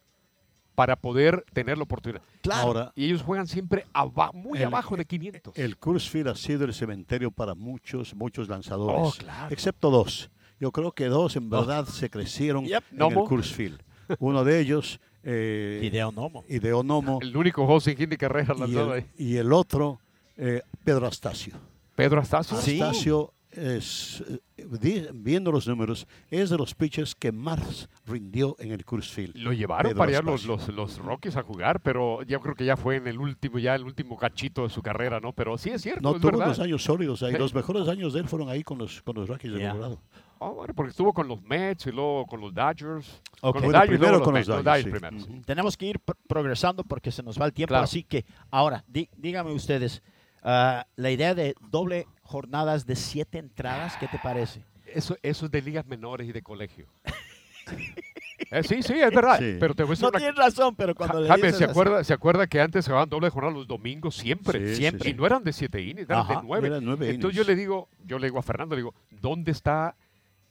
[0.74, 2.22] Para poder tener la oportunidad.
[2.40, 2.62] Claro.
[2.62, 5.56] Ahora, Y ellos juegan siempre aba- muy El- abajo de 500.
[5.56, 8.96] el Coors Field ha sido el cementerio para muchos, muchos lanzadores.
[9.00, 9.52] Oh, claro.
[9.52, 10.30] Excepto dos.
[10.58, 12.84] Yo creo que dos en verdad se crecieron Yep.
[12.92, 13.22] en Nomo.
[13.22, 13.80] el Coors Field.
[14.18, 16.44] Uno de ellos, eh, Hideo Nomo.
[16.48, 19.10] Hideo Nomo, el único hit ni carrera y lanzado el, ahí.
[19.18, 20.00] y el otro,
[20.36, 21.54] eh, Pedro Astacio.
[21.94, 22.56] Pedro Astacio.
[22.58, 22.80] Sí.
[22.80, 24.22] Astacio, es,
[24.56, 29.36] eh, viendo los números, es de los pitchers que más rindió en el Coors Field.
[29.36, 32.76] Lo llevaron para allá los, los, los Rockies a jugar, pero yo creo que ya
[32.76, 35.32] fue en el último, ya el último cachito de su carrera, ¿no?
[35.32, 36.46] Pero sí es cierto, No es tuvo verdad.
[36.46, 37.32] unos años sólidos ahí.
[37.32, 37.38] Sí.
[37.38, 39.70] Los mejores años de él fueron ahí con los, con los Rockies de Yeah.
[39.72, 40.00] Colorado.
[40.40, 43.20] Ah, bueno, porque estuvo con los Mets y luego con los Dodgers.
[43.42, 43.54] Ok.
[43.54, 44.90] Con los Dodgers primero luego con Mets, los Dodgers, sí.
[44.90, 45.20] primero.
[45.20, 45.42] sí.
[45.46, 47.68] Tenemos que ir pro- progresando porque se nos va el tiempo.
[47.70, 47.84] Claro.
[47.84, 50.02] Así que ahora, dí- díganme ustedes,
[50.42, 54.64] ah, la idea de doble jornadas de siete entradas, ¿qué te parece?
[54.86, 56.86] Eso, eso es de ligas menores y de colegio.
[58.50, 59.38] Eh, sí, sí, es verdad.
[59.38, 59.56] Sí.
[59.58, 61.64] Pero te voy a decir No una tienes razón, pero cuando le Jaime, dices ¿se
[61.64, 64.68] acuerda, ¿se acuerda que antes se jugaban doble jornada los domingos siempre?
[64.68, 65.04] Sí, Siempre.
[65.04, 66.66] sí, Y no eran de siete innings, eran Ajá, de nueve.
[66.68, 67.46] eran nueve Entonces innings.
[67.46, 69.96] yo le digo, yo le digo a Fernando, le digo, ¿dónde está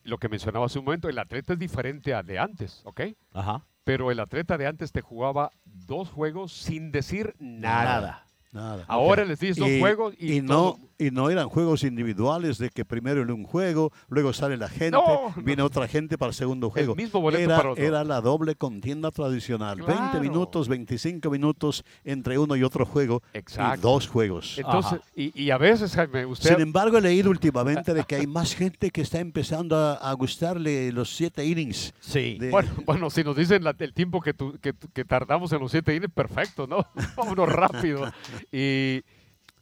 [0.03, 1.09] lo que mencionaba hace un momento?
[1.09, 3.01] El atleta es diferente al de antes, ¿ok?
[3.33, 3.65] Ajá.
[3.83, 7.83] Pero el atleta de antes te jugaba dos juegos sin decir nada.
[8.01, 8.25] Nada.
[8.51, 8.83] Nada.
[8.87, 12.57] Ahora les dices dos Y- juegos y, y todo- no y no eran juegos individuales
[12.57, 15.41] de que primero en un juego, luego sale la gente, No, no.
[15.43, 16.95] viene otra gente para el segundo juego.
[16.95, 17.83] mismo boleto era, para otro.
[17.83, 20.19] era la doble contienda tradicional, 20 Claro.
[20.21, 23.81] minutos, 25 minutos entre uno y otro juego y Exacto.
[23.81, 24.57] dos juegos.
[24.57, 26.51] Entonces, y, y a veces, Jaime, usted...
[26.51, 30.13] Sin embargo, he leído últimamente de que hay más gente que está empezando a, a
[30.13, 31.93] gustarle los siete innings.
[31.99, 32.37] Sí.
[32.39, 35.59] de- Bueno, bueno, si nos dicen la- el tiempo que, tu- que, que tardamos en
[35.61, 36.85] los siete innings, perfecto, ¿no?
[37.17, 38.11] Vámonos rápido.
[38.51, 39.01] Y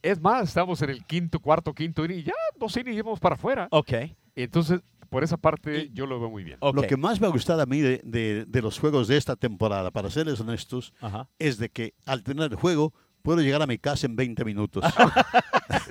[0.02, 3.20] es más, estamos en el quinto, cuarto, quinto inning y ya dos innings y vamos
[3.20, 3.68] para afuera.
[3.70, 3.92] Ok.
[4.34, 6.56] Y entonces, por esa parte, yo lo veo muy bien.
[6.60, 6.74] ok.
[6.76, 9.36] Lo que más me ha gustado a mí de, de- de los juegos de esta
[9.36, 11.28] temporada, para serles honestos, Ajá.
[11.38, 12.92] es de que al tener el juego
[13.22, 14.84] puedo llegar a mi casa en 20 minutos.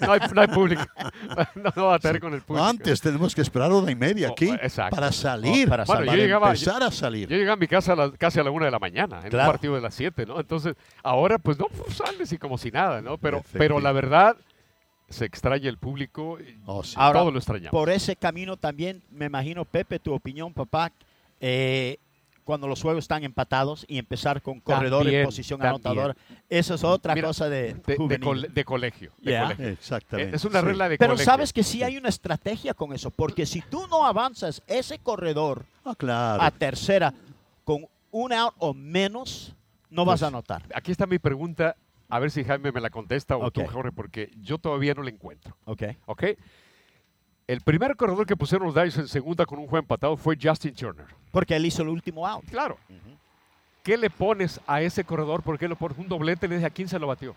[0.01, 0.81] No hay, no hay público.
[1.55, 2.65] No, no va a tener con el público.
[2.65, 4.49] Antes tenemos que esperar una y media Oh, aquí
[4.89, 6.05] para salir, Oh, para para, salir.
[6.05, 7.27] Bueno, yo llegaba- empezar a salir.
[7.29, 9.29] Yo llegué a mi casa a la- casi a la una de la mañana, en
[9.29, 9.49] Claro.
[9.49, 10.39] un partido de las siete, ¿no?
[10.39, 13.17] Entonces, ahora pues no, pues, sales y como si nada, ¿no?
[13.17, 13.59] Pero, Efectivo.
[13.59, 14.35] pero la verdad,
[15.09, 16.95] se extraña el público, y Oh, sí.
[16.97, 17.71] Ahora, todo lo extrañamos.
[17.71, 20.91] Por ese camino también, me imagino, Pepe, tu opinión, papá,
[21.41, 21.97] eh,
[22.43, 25.75] cuando los juegos están empatados y empezar con corredor También, en posición también.
[25.75, 26.15] anotadora,
[26.49, 29.11] eso es otra Mira, cosa de, de, colegio.
[29.19, 29.43] de Yeah.
[29.43, 29.67] colegio.
[29.69, 30.35] Exactamente.
[30.35, 30.65] Es una sí.
[30.65, 31.25] regla de Pero colegio.
[31.31, 35.65] sabes que sí hay una estrategia con eso, porque si tú no avanzas ese corredor
[35.85, 36.41] Ah, claro.
[36.43, 37.13] a tercera
[37.63, 39.55] con un out o menos,
[39.89, 40.63] no vas Pues, a anotar.
[40.73, 41.75] Aquí está mi pregunta,
[42.09, 43.69] a ver si Jaime me la contesta o tú, Ok.
[43.71, 45.55] Jorge, porque yo todavía no la encuentro.
[45.65, 45.83] Ok.
[46.07, 46.23] ¿Ok?
[47.49, 50.71] El primer corredor que pusieron los Dodgers en segunda con un juego empatado fue Justin
[50.75, 51.07] Turner.
[51.31, 52.45] Porque él hizo el último out.
[52.45, 52.77] Claro.
[53.81, 55.41] ¿Qué le pones a ese corredor?
[55.41, 56.47] ¿Por qué le pones un doblete?
[56.47, 57.35] Le dije, ¿a quién se lo batió?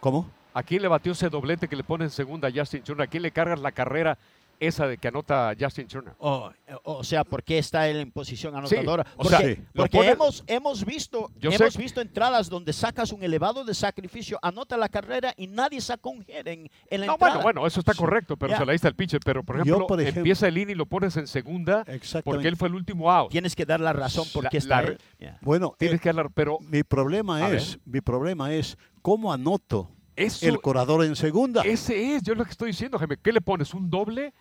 [0.00, 0.30] ¿Cómo?
[0.52, 3.06] ¿A quién le batió ese doblete que le pones en segunda a Justin Turner?
[3.06, 4.18] ¿A quién le cargas la carrera
[4.60, 6.14] esa de que anota Justin Turner?
[6.18, 6.52] O,
[6.84, 9.04] o sea, ¿por qué está él en posición anotadora?
[9.16, 9.56] o porque sea, Sí.
[9.72, 13.74] lo porque pone- hemos, hemos visto Yo hemos visto entradas donde sacas un elevado de
[13.74, 17.34] sacrificio, anota la carrera y nadie saca un hit en, en la No, entrada.
[17.34, 19.20] bueno, bueno, eso está correcto, pero se la diste al pitcher.
[19.24, 21.84] Pero, por Yo, ejemplo, por ejemplo- empieza el inning y lo pones en segunda
[22.24, 23.30] porque él fue el último out.
[23.30, 24.98] Tienes que dar la razón por La- qué está la- él.
[25.18, 25.38] Ya.
[25.40, 29.90] Bueno, Tienes eh, que hablar, pero mi problema A es, mi problema es cómo anoto
[30.16, 31.62] eso, el corredor en segunda.
[31.62, 33.16] ese es, yo lo que estoy diciendo, Jaime.
[33.22, 33.72] ¿Qué le pones?
[33.74, 34.34] ¿Un doble?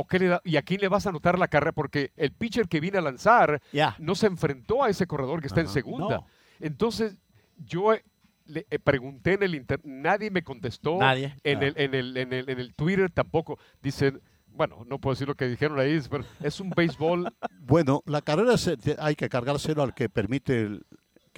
[0.00, 1.72] ¿O qué le da- ¿Y a quién le vas a anotar la carrera?
[1.72, 3.60] Porque el pitcher que viene a lanzar
[3.98, 6.18] no se enfrentó a ese corredor que está en segunda.
[6.18, 6.26] No.
[6.60, 7.16] Entonces,
[7.56, 8.04] yo eh,
[8.46, 10.98] le eh, pregunté en el internet, nadie me contestó.
[10.98, 11.34] Nadie.
[11.44, 11.66] En, Ah.
[11.66, 13.58] el, en, el, en, el, en el Twitter tampoco.
[13.82, 17.32] Dicen, bueno, no puedo decir lo que dijeron ahí, pero es un béisbol.
[17.60, 20.86] Bueno, la carrera se- hay que cargárselo al que permite el-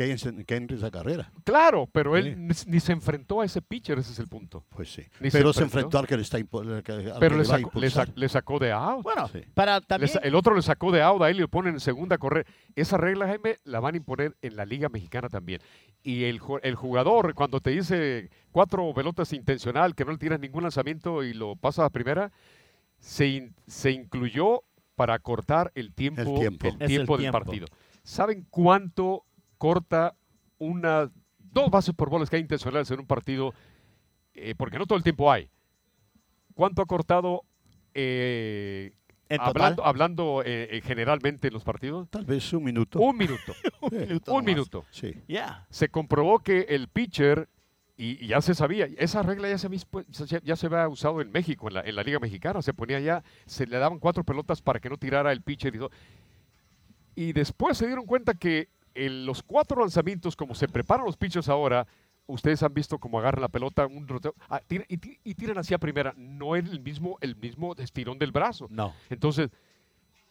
[0.06, 1.30] que, en- que entre esa carrera.
[1.44, 2.66] claro, pero él Sí.
[2.66, 4.64] ni, ni se enfrentó a ese pitcher, ese es el punto.
[4.70, 5.02] Pues sí.
[5.20, 5.98] Ni Pero se enfrentó.
[5.98, 8.06] enfrentó al que le está impo- al que- al Pero que le sacó, le, impulsar.
[8.08, 9.02] sa- le sacó de out.
[9.02, 9.40] Bueno, Sí.
[9.54, 11.80] para también sa- el otro le sacó de out a él y lo ponen en
[11.80, 12.46] segunda correr.
[12.74, 15.60] Esa regla, Jaime, la van a imponer en la Liga Mexicana también.
[16.02, 20.62] Y el, el jugador, cuando te dice cuatro pelotas intencional, que no le tiras ningún
[20.62, 22.32] lanzamiento y lo pasa a primera,
[22.98, 24.62] se, in- se incluyó
[24.94, 26.66] para cortar el tiempo, El tiempo.
[26.68, 27.38] Es el tiempo del tiempo.
[27.38, 27.66] partido.
[28.02, 29.24] ¿Saben cuánto
[29.60, 30.16] corta
[30.58, 33.52] una dos bases por bolas que hay intencionales en un partido?
[34.32, 35.50] Eh, porque no todo el tiempo hay.
[36.54, 37.42] ¿Cuánto ha cortado
[37.92, 38.94] eh,
[39.28, 39.50] en total.
[39.50, 42.08] hablando, hablando eh, generalmente en los partidos?
[42.08, 42.98] Tal vez un minuto.
[42.98, 43.52] Un minuto.
[43.90, 44.84] Sí, minuto un minuto.
[44.90, 45.14] sí.
[45.70, 47.48] Se comprobó que el pitcher,
[47.96, 49.68] y, y ya se sabía, esa regla ya se,
[50.26, 52.62] ya, ya se había usado en México, en la, en la Liga Mexicana.
[52.62, 55.78] Se ponía ya, se le daban cuatro pelotas para que no tirara el pitcher y
[55.78, 55.90] todo.
[57.14, 61.48] Y después se dieron cuenta que en los cuatro lanzamientos, como se preparan los pitchers
[61.48, 61.86] ahora,
[62.26, 65.78] ustedes han visto cómo agarran la pelota un roteo, ah, tira- y, y tiran hacia
[65.78, 66.14] primera.
[66.16, 68.66] No es el mismo, el mismo estirón del brazo.
[68.70, 68.92] No.
[69.08, 69.50] Entonces,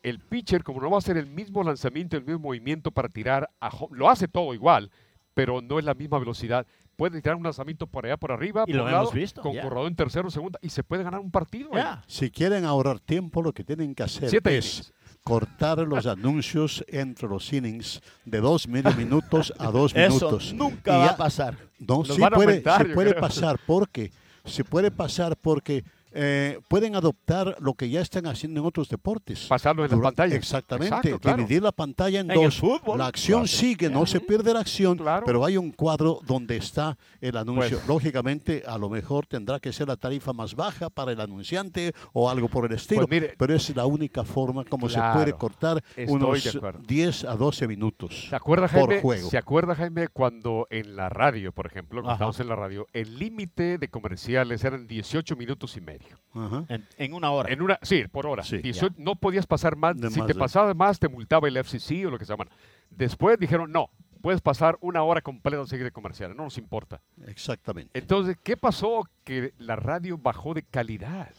[0.02, 3.50] el pitcher, como no va a hacer el mismo lanzamiento, el mismo movimiento para tirar,
[3.60, 4.92] a home- lo hace todo igual,
[5.34, 6.66] pero no es la misma velocidad.
[6.96, 9.42] Puede tirar un lanzamiento por allá, por arriba, Y por lo un hemos lado, visto,
[9.42, 9.62] con ya.
[9.62, 11.70] corredor en tercero, segunda, y se puede ganar un partido.
[11.74, 12.04] Ya.
[12.08, 14.94] Si quieren ahorrar tiempo, lo que tienen que hacer Siete es innings.
[15.24, 20.54] Cortar los anuncios entre los innings de dos medio minutos a dos Eso minutos.
[20.54, 21.58] nunca Y va a pasar.
[21.80, 24.12] No, sí puede, aumentar, sí puede pasar porque
[24.46, 29.46] se puede pasar porque eh, pueden adoptar lo que ya están haciendo en otros deportes.
[29.48, 30.36] Pasarlo en la pantalla.
[30.36, 31.38] Exactamente, Exacto, claro.
[31.38, 32.58] dividir la pantalla en, dos.
[32.60, 32.98] fútbol.
[32.98, 33.48] La acción Claro.
[33.48, 35.24] sigue, no se pierde la acción, Claro.
[35.26, 37.78] pero hay un cuadro donde está el anuncio.
[37.78, 41.94] Pues- Lógicamente, a lo mejor tendrá que ser la tarifa más baja para el anunciante
[42.14, 45.34] o algo por el estilo, Pues mire- pero es la única forma como se puede
[45.34, 46.80] cortar unos de acuerdo.
[46.88, 49.30] 10 a 12 minutos ¿Se acuerda, por juego.
[49.30, 53.18] ¿Se acuerda, Jaime, cuando en la radio, por ejemplo, cuando estábamos en la radio, el
[53.20, 55.99] límite de comerciales eran 18 minutos y medio?
[56.34, 56.64] Ajá.
[56.70, 57.52] En, en una hora.
[57.52, 58.44] En una, sí, por hora.
[58.44, 58.58] Sí.
[58.60, 60.00] 18 no podías pasar más.
[60.00, 62.34] De si más te de- pasabas más, te multaba el FCC o lo que se
[62.34, 62.48] llama.
[62.92, 63.90] Después dijeron, no,
[64.22, 67.02] puedes pasar una hora completa seguir de comerciales, no nos importa.
[67.26, 67.98] Exactamente.
[67.98, 69.08] Entonces, ¿qué pasó?
[69.24, 71.34] Que la radio bajó de calidad.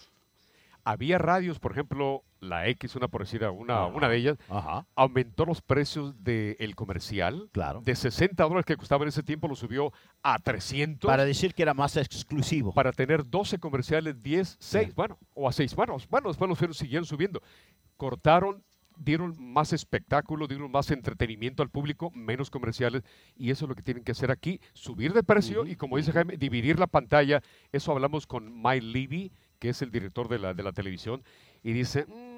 [0.84, 4.86] Había radios, por ejemplo, la X, una por decir una, una de ellas, Ajá.
[4.94, 7.48] aumentó los precios del comercial.
[7.52, 7.82] Claro.
[7.84, 11.62] De 60 dólares que costaba en ese tiempo, lo subió a 300 Para decir que
[11.62, 12.72] era más exclusivo.
[12.72, 16.74] para tener 12 comerciales, 10, 6, bueno, o a 6, bueno, bueno, después los fueron-
[16.74, 17.40] siguieron subiendo.
[17.96, 18.64] Cortaron,
[18.96, 23.02] dieron más espectáculo, dieron más entretenimiento al público, menos comerciales,
[23.36, 26.12] y eso es lo que tienen que hacer aquí, subir de precio y como dice
[26.12, 27.42] Jaime, dividir la pantalla.
[27.72, 31.22] Eso hablamos con Mike Levy, que es el director de la, de la televisión,
[31.62, 32.29] y dice, "Mm,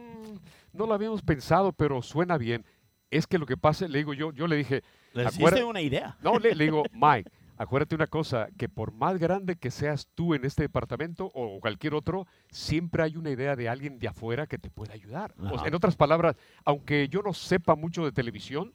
[0.73, 2.65] no lo habíamos pensado, pero suena bien.
[3.11, 4.83] Es que lo que pasa, le digo yo, yo le dije,
[5.27, 6.17] acuerda- diste una idea.
[6.23, 10.35] no, le, le digo, Mike, acuérdate una cosa, que por más grande que seas tú
[10.35, 14.57] en este departamento o cualquier otro, siempre hay una idea de alguien de afuera que
[14.59, 15.35] te puede ayudar.
[15.39, 18.73] O sea, en otras palabras, aunque yo no sepa mucho de televisión,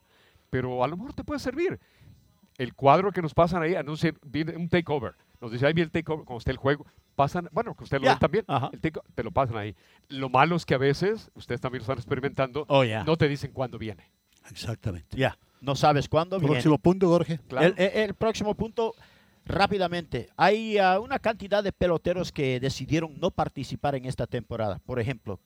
[0.51, 1.79] pero a lo mejor te puede servir.
[2.59, 4.13] El cuadro que nos pasan ahí anuncia
[4.55, 5.15] un takeover.
[5.41, 6.85] Nos dice, ahí viene el takeover, cuando esté el juego.
[7.18, 8.70] Pasan, bueno, que usted lo Ya, ven también, ajá.
[8.72, 9.76] el take- te lo pasan ahí.
[10.09, 13.03] Lo malo es que a veces, ustedes también lo están experimentando, Oh, ya.
[13.03, 14.03] no te dicen cuándo viene.
[14.51, 15.18] Exactamente.
[15.18, 15.36] Ya.
[15.59, 16.53] No sabes cuándo viene.
[16.53, 17.39] Próximo punto, Jorge.
[17.47, 17.65] Claro.
[17.65, 18.93] El, el- el próximo punto,
[19.45, 20.30] rápidamente.
[20.38, 24.80] Hay ah, una cantidad de peloteros que decidieron no participar en esta temporada.
[24.86, 25.39] Por ejemplo,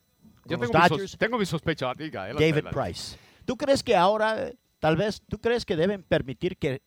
[0.45, 2.29] Yo tengo mi, sos- Dodgers, tengo mi sospecha, diga.
[2.29, 2.65] él David.
[2.71, 3.17] Price.
[3.45, 6.81] ¿Tú crees que ahora, tal vez, tú crees que deben permitir que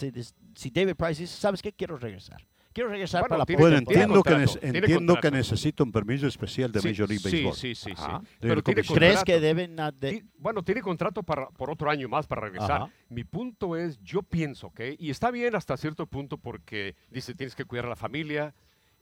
[0.00, 1.72] des- si David Price dice, ¿sabes qué?
[1.72, 2.40] Quiero regresar.
[2.80, 4.02] Quiero regresar Bueno, para la tiene- Bueno, postemporada"?
[4.04, 7.54] entiendo, que, contrato, entiendo que necesita un permiso especial de Sí, Major League Baseball.
[7.54, 7.92] Sí, sí, sí.
[7.94, 8.22] Ajá.
[8.40, 8.82] Pero tiene.
[8.82, 12.70] ¿Crees que deben de- Bueno, tiene contrato para, por otro año más para regresar.
[12.84, 12.90] Ajá.
[13.10, 14.80] Mi punto es, yo pienso, ¿ok?
[14.98, 18.54] Y está bien hasta cierto punto porque dice, tienes que cuidar a la familia,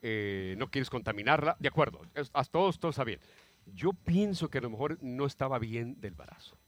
[0.03, 1.57] eh, no quieres contaminarla.
[1.61, 3.21] De acuerdo, es- hasta todo, todo está bien.
[3.75, 6.59] Yo pienso que a lo mejor no estaba bien del brazo.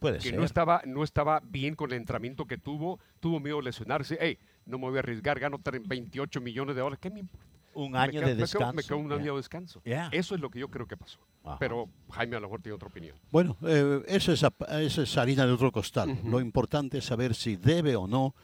[0.00, 0.38] puede Que ser?
[0.38, 2.98] no estaba, no estaba bien con el entrenamiento que tuvo.
[3.20, 4.16] Tuvo miedo de lesionarse.
[4.18, 6.98] Hey, no me voy a arriesgar, gano tre- 28 millones de dólares.
[7.00, 7.46] ¿Qué me importa?
[7.72, 8.72] un Me año quedo- de me quedo- descanso.
[8.74, 9.80] Me quedo un año de descanso.
[9.84, 11.20] Eso es lo que yo creo que pasó.
[11.44, 11.56] Ajá.
[11.60, 13.16] Pero Jaime a lo mejor tiene otra opinión.
[13.30, 14.44] Bueno, eh, eso, es,
[14.80, 16.18] eso es harina de otro costal.
[16.24, 18.34] Lo importante es saber si debe o no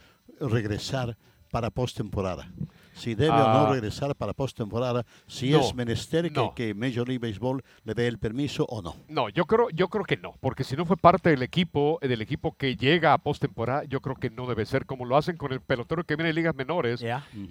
[0.41, 1.17] regresar
[1.51, 2.49] para postemporada.
[2.97, 3.65] Si debe o Ah.
[3.67, 6.55] no regresar para postemporada, si No, es menester que, no.
[6.55, 8.97] que Major League Baseball le dé el permiso o no.
[9.09, 12.23] No, yo creo, yo creo que no, porque si no fue parte del equipo, del
[12.23, 15.53] equipo que llega a postemporada, yo creo que no debe ser como lo hacen con
[15.53, 17.05] el pelotero que viene de ligas menores,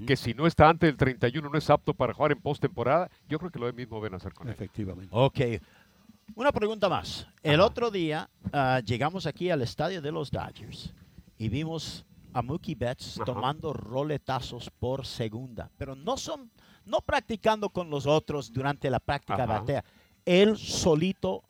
[0.08, 3.38] que si no está antes del 31 no es apto para jugar en postemporada, yo
[3.40, 4.54] creo que lo mismo ven a hacer con él.
[4.54, 5.10] Efectivamente.
[5.12, 5.40] Ok.
[6.34, 7.28] Una pregunta más.
[7.44, 10.92] El otro día ah, llegamos aquí al estadio de los Dodgers
[11.38, 12.04] y vimos
[12.36, 13.24] a Mookie Betts Ajá.
[13.26, 16.52] tomando roletazos por segunda, pero no son,
[16.86, 19.60] no practicando con los otros durante la práctica de Ajá.
[19.60, 19.86] batea.
[20.26, 21.44] Él solito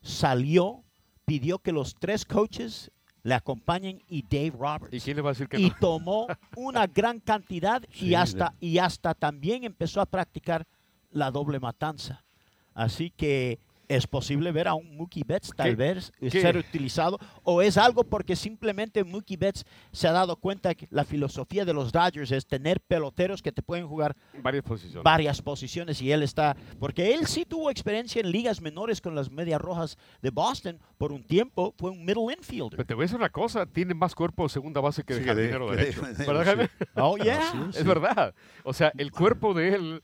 [0.00, 0.82] salió,
[1.26, 2.90] pidió que los tres coaches
[3.22, 5.76] le acompañen y Dave Roberts ¿Y quién le va a decir que y no?
[5.78, 6.26] tomó
[6.56, 10.66] una gran cantidad y Sí, hasta y hasta también empezó a practicar
[11.10, 12.24] la doble matanza.
[12.72, 13.58] Así que
[13.90, 15.74] es posible ver a un Mookie Betts tal ¿Qué?
[15.74, 16.30] vez ¿Qué?
[16.30, 21.04] ser utilizado o es algo porque simplemente Mookie Betts se ha dado cuenta que la
[21.04, 25.02] filosofía de los Dodgers es tener peloteros que te pueden jugar Varias posiciones.
[25.02, 29.28] varias posiciones y él está porque él sí tuvo experiencia en ligas menores con las
[29.30, 32.76] Medias Rojas de Boston por un tiempo fue un middle infielder.
[32.76, 35.20] Pero te voy a decir una cosa, tiene más cuerpo de segunda base que de
[35.20, 36.02] Sí, jardinero de- derecho.
[36.02, 36.46] que de- ¿Verdad, sí.
[36.46, 36.70] Jaime?
[36.94, 37.70] Oh yeah.
[37.74, 38.34] Es verdad.
[38.62, 40.02] O sea, el cuerpo de él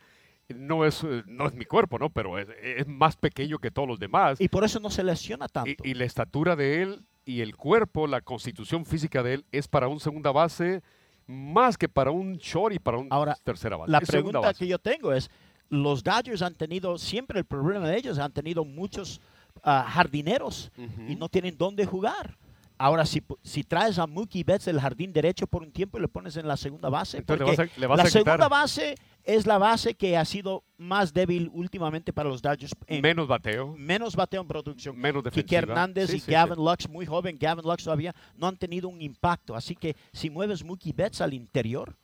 [0.48, 2.10] no es, eh, no es mi cuerpo, ¿no?
[2.10, 4.40] Pero es, es más pequeño que todos los demás.
[4.40, 5.82] Y por eso no se lesiona tanto.
[5.84, 9.66] Y, y la estatura de él y el cuerpo, la constitución física de él es
[9.68, 10.82] para un segunda base
[11.26, 13.90] más que para un short y para un Ahora, tercera base.
[13.90, 15.30] La Es pregunta que yo tengo es,
[15.68, 19.20] los Dodgers han tenido, siempre el problema de ellos, han tenido muchos
[19.62, 20.70] ah, jardineros
[21.08, 22.36] y no tienen dónde jugar.
[22.78, 26.08] Ahora, si, si traes a Mookie Betts del jardín derecho por un tiempo y le
[26.08, 28.48] pones en la segunda base, Entonces le porque vas a- le vas la a segunda
[28.48, 32.72] base es la base que ha sido más débil últimamente para los Dodgers.
[32.86, 33.74] En Menos bateo.
[33.78, 34.96] menos bateo en producción.
[34.98, 35.58] Menos defensiva.
[35.58, 36.60] Hernández Sí, y sí, Gavin sí.
[36.62, 39.56] Lux, muy joven, Gavin Lux todavía no han tenido un impacto.
[39.56, 41.96] Así que si mueves Mookie Betts al interior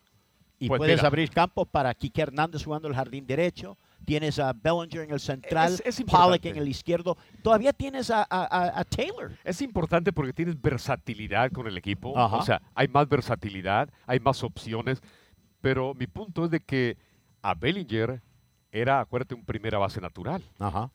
[0.59, 1.07] y Pues puedes mira.
[1.09, 5.73] abrir campo para Quique Hernández jugando el jardín derecho, tienes a Bellinger en el central,
[5.75, 9.33] Es- es Pollock en el izquierdo, todavía tienes a, a- a- a Taylor.
[9.45, 12.19] Es importante porque tienes versatilidad con el equipo.
[12.19, 12.37] Ajá.
[12.37, 15.01] O sea, hay más versatilidad, hay más opciones.
[15.61, 16.97] Pero mi punto es de que
[17.43, 18.21] a Bellinger
[18.73, 20.43] era, acuérdate, un primera base natural.
[20.59, 20.91] Ajá.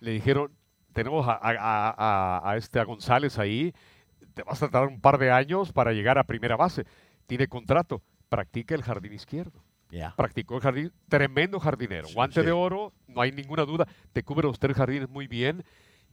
[0.00, 0.52] Le dijeron,
[0.92, 1.38] tenemos a-
[2.50, 3.74] a este, a González ahí,
[4.34, 6.84] te vas a tardar un par de años para llegar a primera base.
[7.26, 9.62] Tiene contrato, practica el jardín izquierdo.
[9.90, 10.14] Ya.
[10.16, 12.08] Practicó el jardín, tremendo jardinero.
[12.12, 12.46] Guante sí.
[12.46, 13.86] de oro, no hay ninguna duda.
[14.12, 15.64] Te cubre los tres jardines muy bien.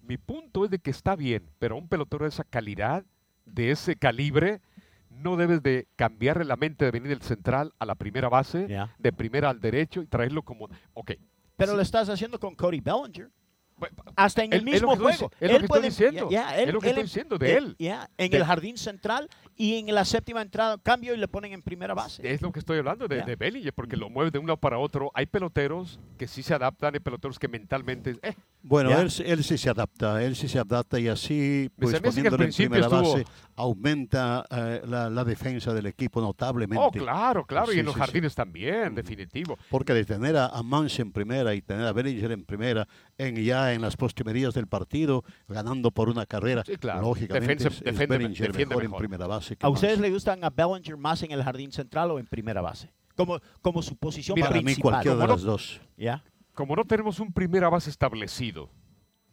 [0.01, 3.03] Mi punto es de que está bien, pero un pelotero de esa calidad,
[3.45, 4.61] de ese calibre,
[5.09, 8.93] no debes de cambiarle la mente de venir del central a la primera base, Ya.
[8.97, 10.67] de primera al derecho y traerlo como...
[10.93, 11.13] Ok.
[11.55, 11.75] Pero Sí.
[11.77, 13.29] lo estás haciendo con Cody Bellinger.
[13.75, 15.31] Bueno, Hasta en el mismo estoy juego.
[15.39, 16.29] lo que estoy diciendo.
[16.29, 17.75] él- Es lo que estoy en- diciendo de él.
[17.79, 21.61] en De- el jardín central y en la séptima entrada cambio y le ponen en
[21.61, 22.21] primera base.
[22.31, 23.25] Es lo que estoy hablando de, Ya.
[23.25, 25.11] de Bellinger, porque lo mueves de un lado para otro.
[25.13, 28.17] Hay peloteros que sí se adaptan, hay peloteros que mentalmente...
[28.21, 31.99] eh, Bueno, él, sí- él sí se adapta, él sí se adapta y así, pues
[31.99, 33.25] poniéndolo en primera estuvo- base,
[33.55, 36.83] aumenta eh, la, la defensa del equipo notablemente.
[36.83, 37.71] Oh, claro, claro.
[37.71, 38.05] y Sí, en los sí, sí.
[38.05, 39.57] jardines también, definitivo.
[39.69, 42.87] Porque de tener a, a Mans en primera y tener a Bellinger en primera,
[43.17, 47.01] en ya en las postrimerías del partido, ganando por una carrera, Sí, claro.
[47.01, 48.95] lógicamente Defiende- es, es defiende- Bellinger defiende mejor, mejor.
[48.95, 49.42] en primera base.
[49.49, 50.01] Que ¿A ustedes Mans.
[50.07, 52.91] le gustan a Bellinger más en el jardín central o en primera base?
[53.15, 54.91] Como, como su posición Mira, Para mí principal.
[54.91, 55.81] cualquiera de las dos.
[55.97, 56.23] ¿Ya?
[56.53, 58.69] Como no tenemos un primera base establecido,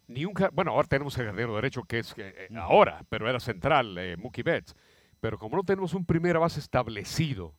[0.07, 0.35] ni un...
[0.53, 4.17] Bueno, ahora tenemos el jardinero derecho que es eh, eh, ahora, pero era central, eh,
[4.17, 4.75] Mookie Betts.
[5.21, 7.55] Pero como no tenemos un primera base establecido,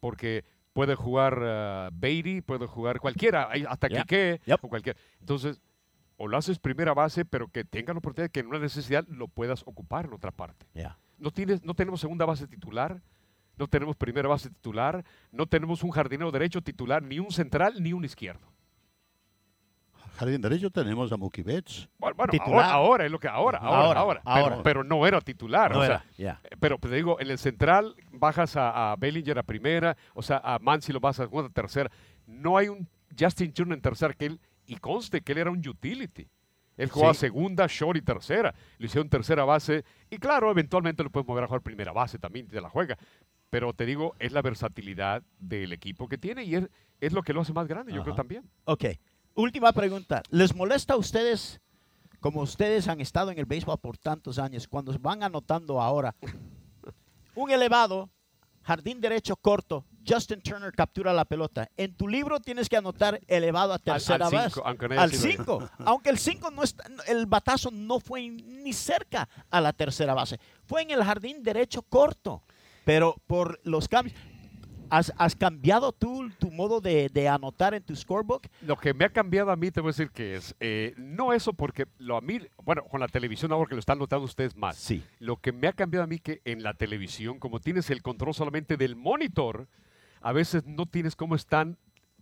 [0.00, 4.02] porque puede jugar eh, Beatty, puede jugar cualquiera, hasta Ya.
[4.02, 4.64] Quique Yep.
[4.64, 4.98] o cualquiera.
[5.20, 5.60] Entonces,
[6.16, 9.06] o lo haces primera base, pero que tenga la oportunidad de que en una necesidad
[9.08, 10.66] lo puedas ocupar en otra parte.
[10.74, 10.98] Ya.
[11.18, 13.00] No, tienes, no tenemos segunda base titular,
[13.56, 17.92] no tenemos primera base titular, no tenemos un jardinero derecho titular, ni un central, ni
[17.92, 18.46] un izquierdo.
[20.16, 21.88] Jardín derecho tenemos a Mookie Betts.
[21.98, 24.22] Bueno, ahora, ahora es lo que ahora, ahora, Ahora, ahora.
[24.24, 24.50] ahora.
[24.50, 25.70] Pero, pero no era titular.
[25.70, 29.38] No o era, sea, eh, Pero te digo, en el central bajas a, a Bellinger
[29.38, 31.88] a primera, o sea, a Mansi lo vas a segunda, tercera.
[32.26, 32.88] No hay un
[33.18, 36.28] Justin Turner en tercera que él, y conste que él era un utility.
[36.78, 37.20] Él jugaba Sí.
[37.20, 38.54] segunda, short y tercera.
[38.78, 39.84] Le hicieron tercera base.
[40.08, 42.96] Y claro, eventualmente lo puedes mover a jugar primera base también, te la juega.
[43.50, 46.68] Pero te digo, es la versatilidad del equipo que tiene y es,
[47.00, 48.48] es lo que lo hace más grande, yo creo también.
[48.64, 48.84] Ok.
[49.34, 50.22] Última pregunta.
[50.30, 51.60] ¿Les molesta a ustedes,
[52.20, 56.14] como ustedes han estado en el béisbol por tantos años, cuando van anotando ahora
[57.34, 58.10] un elevado,
[58.62, 61.68] jardín derecho corto, Justin Turner captura la pelota?
[61.76, 64.50] En tu libro tienes que anotar elevado a tercera al base.
[64.54, 65.36] cinco, haya Al sido ahí.
[65.36, 65.70] 5.
[65.84, 70.38] Aunque el 5 no está, el batazo no fue ni cerca a la tercera base.
[70.64, 72.42] Fue en el jardín derecho corto.
[72.84, 74.16] Pero por los cambios.
[74.90, 78.46] ¿Has, has cambiado tú tu modo de, de anotar en tu scorebook?
[78.62, 81.34] Lo que me ha cambiado a mí, te voy a decir que es, eh, no
[81.34, 84.56] eso porque lo a mí, bueno, con la televisión ahora que lo están notando ustedes
[84.56, 85.04] más, Sí.
[85.18, 88.32] lo que me ha cambiado a mí que en la televisión, como tienes el control
[88.32, 89.68] solamente del monitor,
[90.20, 91.76] a veces no tienes cómo están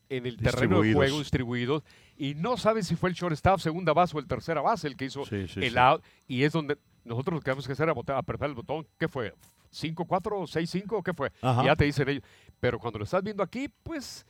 [0.09, 1.83] en el terreno de juego distribuidos
[2.17, 5.07] y no sabes si fue el shortstop, segunda base o el tercera base el que
[5.07, 5.79] hizo Sí, sí, el sí.
[5.79, 9.09] out y es donde nosotros lo que tenemos que hacer es apretar el botón, ¿qué
[9.09, 9.35] fue?
[9.73, 11.33] ¿5-4 o 6-5 o qué fue?
[11.43, 11.63] Ajá.
[11.63, 12.23] Y ya te dicen ellos.
[12.61, 14.25] Pero cuando lo estás viendo aquí, pues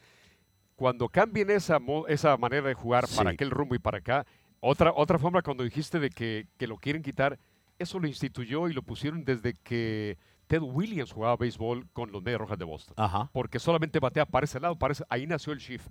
[0.74, 4.26] cuando cambien esa, esa manera de jugar para aquel rumbo y para acá,
[4.60, 7.38] otra, otra forma cuando dijiste de que, que lo quieren quitar,
[7.78, 12.40] eso lo instituyó y lo pusieron desde que Ted Williams jugaba béisbol con los Medias
[12.40, 12.94] Rojas de Boston.
[12.96, 13.30] Ajá.
[13.32, 15.86] Porque solamente batea para ese lado, para ese- ahí nació el shift.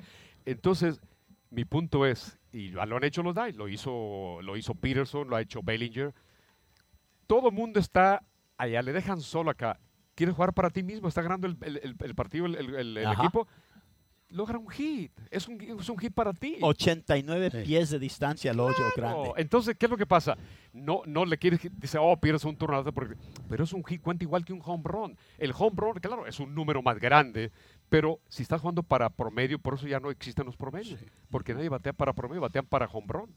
[0.45, 1.01] Entonces,
[1.49, 5.35] mi punto es, y lo han hecho los Dyes, lo hizo, lo hizo Peterson, lo
[5.35, 6.13] ha hecho Bellinger.
[7.27, 8.23] Todo el mundo está
[8.57, 9.79] allá, le dejan solo acá.
[10.15, 11.07] ¿Quieres jugar para ti mismo?
[11.09, 12.55] ¿Está ganando el, el- partido el,
[13.19, 13.47] equipo?
[14.35, 15.13] Logra un hit.
[15.31, 16.57] Es un, es un hit para ti.
[16.61, 17.57] 89 Sí.
[17.63, 19.31] pies de distancia al hoyo grande.
[19.37, 20.37] Entonces, ¿qué es lo que pasa?
[20.73, 23.15] No, no le quieres, dice, oh, pierdes un turno, porque,
[23.47, 25.17] pero es un hit, cuenta igual que un home run.
[25.37, 27.49] El home run, claro, es un número más grande,
[27.87, 31.69] pero si estás jugando para promedio, por eso ya no existen los promedios, porque nadie
[31.69, 33.33] batea para promedio, batean para home run.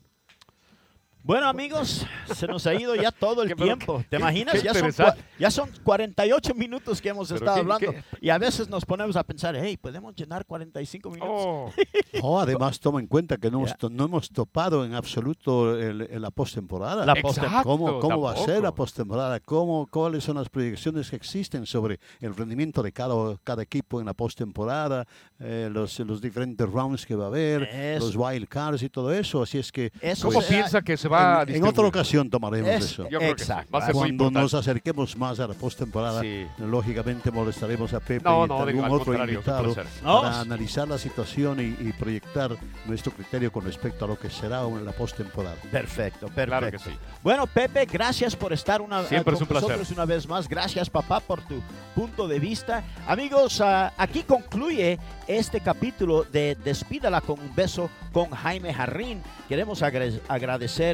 [1.23, 4.03] Bueno, amigos, se nos ha ido ya todo el tiempo.
[4.09, 4.63] ¿Te imaginas?
[4.63, 4.93] Ya son,
[5.39, 7.91] ya son 48 minutos que hemos estado qué- hablando.
[7.93, 11.31] qué- Y a veces nos ponemos a pensar, hey, ¿podemos llenar 45 minutos?
[11.37, 11.71] Oh,
[12.23, 16.23] Oh, además, toma en cuenta que no, to- no hemos topado en absoluto el- el-
[16.23, 17.05] la postemporada.
[17.05, 19.39] La Exacto, post- ¿Cómo, cómo va a ser la postemporada?
[19.41, 23.15] ¿Cómo, ¿Cuáles son las proyecciones que existen sobre el rendimiento de cada,
[23.45, 25.07] cada equipo en la postemporada?
[25.41, 28.07] eh, los, los diferentes rounds que va a haber, Eso.
[28.07, 29.43] los wild cards y todo eso.
[29.43, 32.29] Así es que Eso ¿Cómo será- piensa que se va a en, en otra ocasión
[32.31, 33.09] tomaremos Es- eso.
[33.09, 33.51] Yo creo que sí.
[33.51, 33.73] Exacto.
[33.73, 36.47] Va a ser muy Cuando nos acerquemos más a la postemporada, Sí.
[36.59, 40.99] lógicamente molestaremos a Pepe No, y no, algún digo, al otro invitado para analizar la
[40.99, 42.57] situación y, y proyectar
[42.87, 45.57] nuestro criterio con respecto a lo que será en la postemporada.
[45.71, 46.47] Perfecto, perfecto.
[46.47, 46.91] Claro que sí.
[47.23, 49.69] Bueno, Pepe, gracias por estar una, Siempre eh, es un con placer.
[49.71, 50.49] nosotros una vez más.
[50.49, 51.61] Gracias, papá, por tu
[51.95, 52.85] punto de vista.
[53.07, 59.23] Amigos, ah, aquí concluye este capítulo de Despídala con un beso con Jaime Jarrín.
[59.49, 60.21] Queremos agre-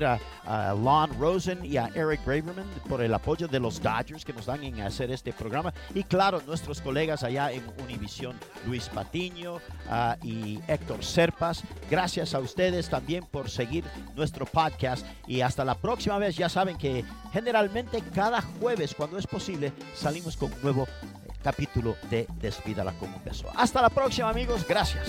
[0.04, 4.24] agradecer a, a Lon Rosen y a Eric Braverman por el apoyo de los Dodgers
[4.24, 5.72] que nos dan en hacer este programa.
[5.94, 11.62] Y claro, nuestros colegas allá en Univisión, Luis Patiño ah, y Héctor Serpas.
[11.90, 13.84] Gracias a ustedes también por seguir
[14.14, 15.06] nuestro podcast.
[15.26, 20.36] Y hasta la próxima vez, ya saben que generalmente cada jueves, cuando es posible, salimos
[20.36, 23.46] con un nuevo eh, capítulo de Despídala con un beso.
[23.56, 24.66] Hasta la próxima, amigos.
[24.68, 25.08] Gracias.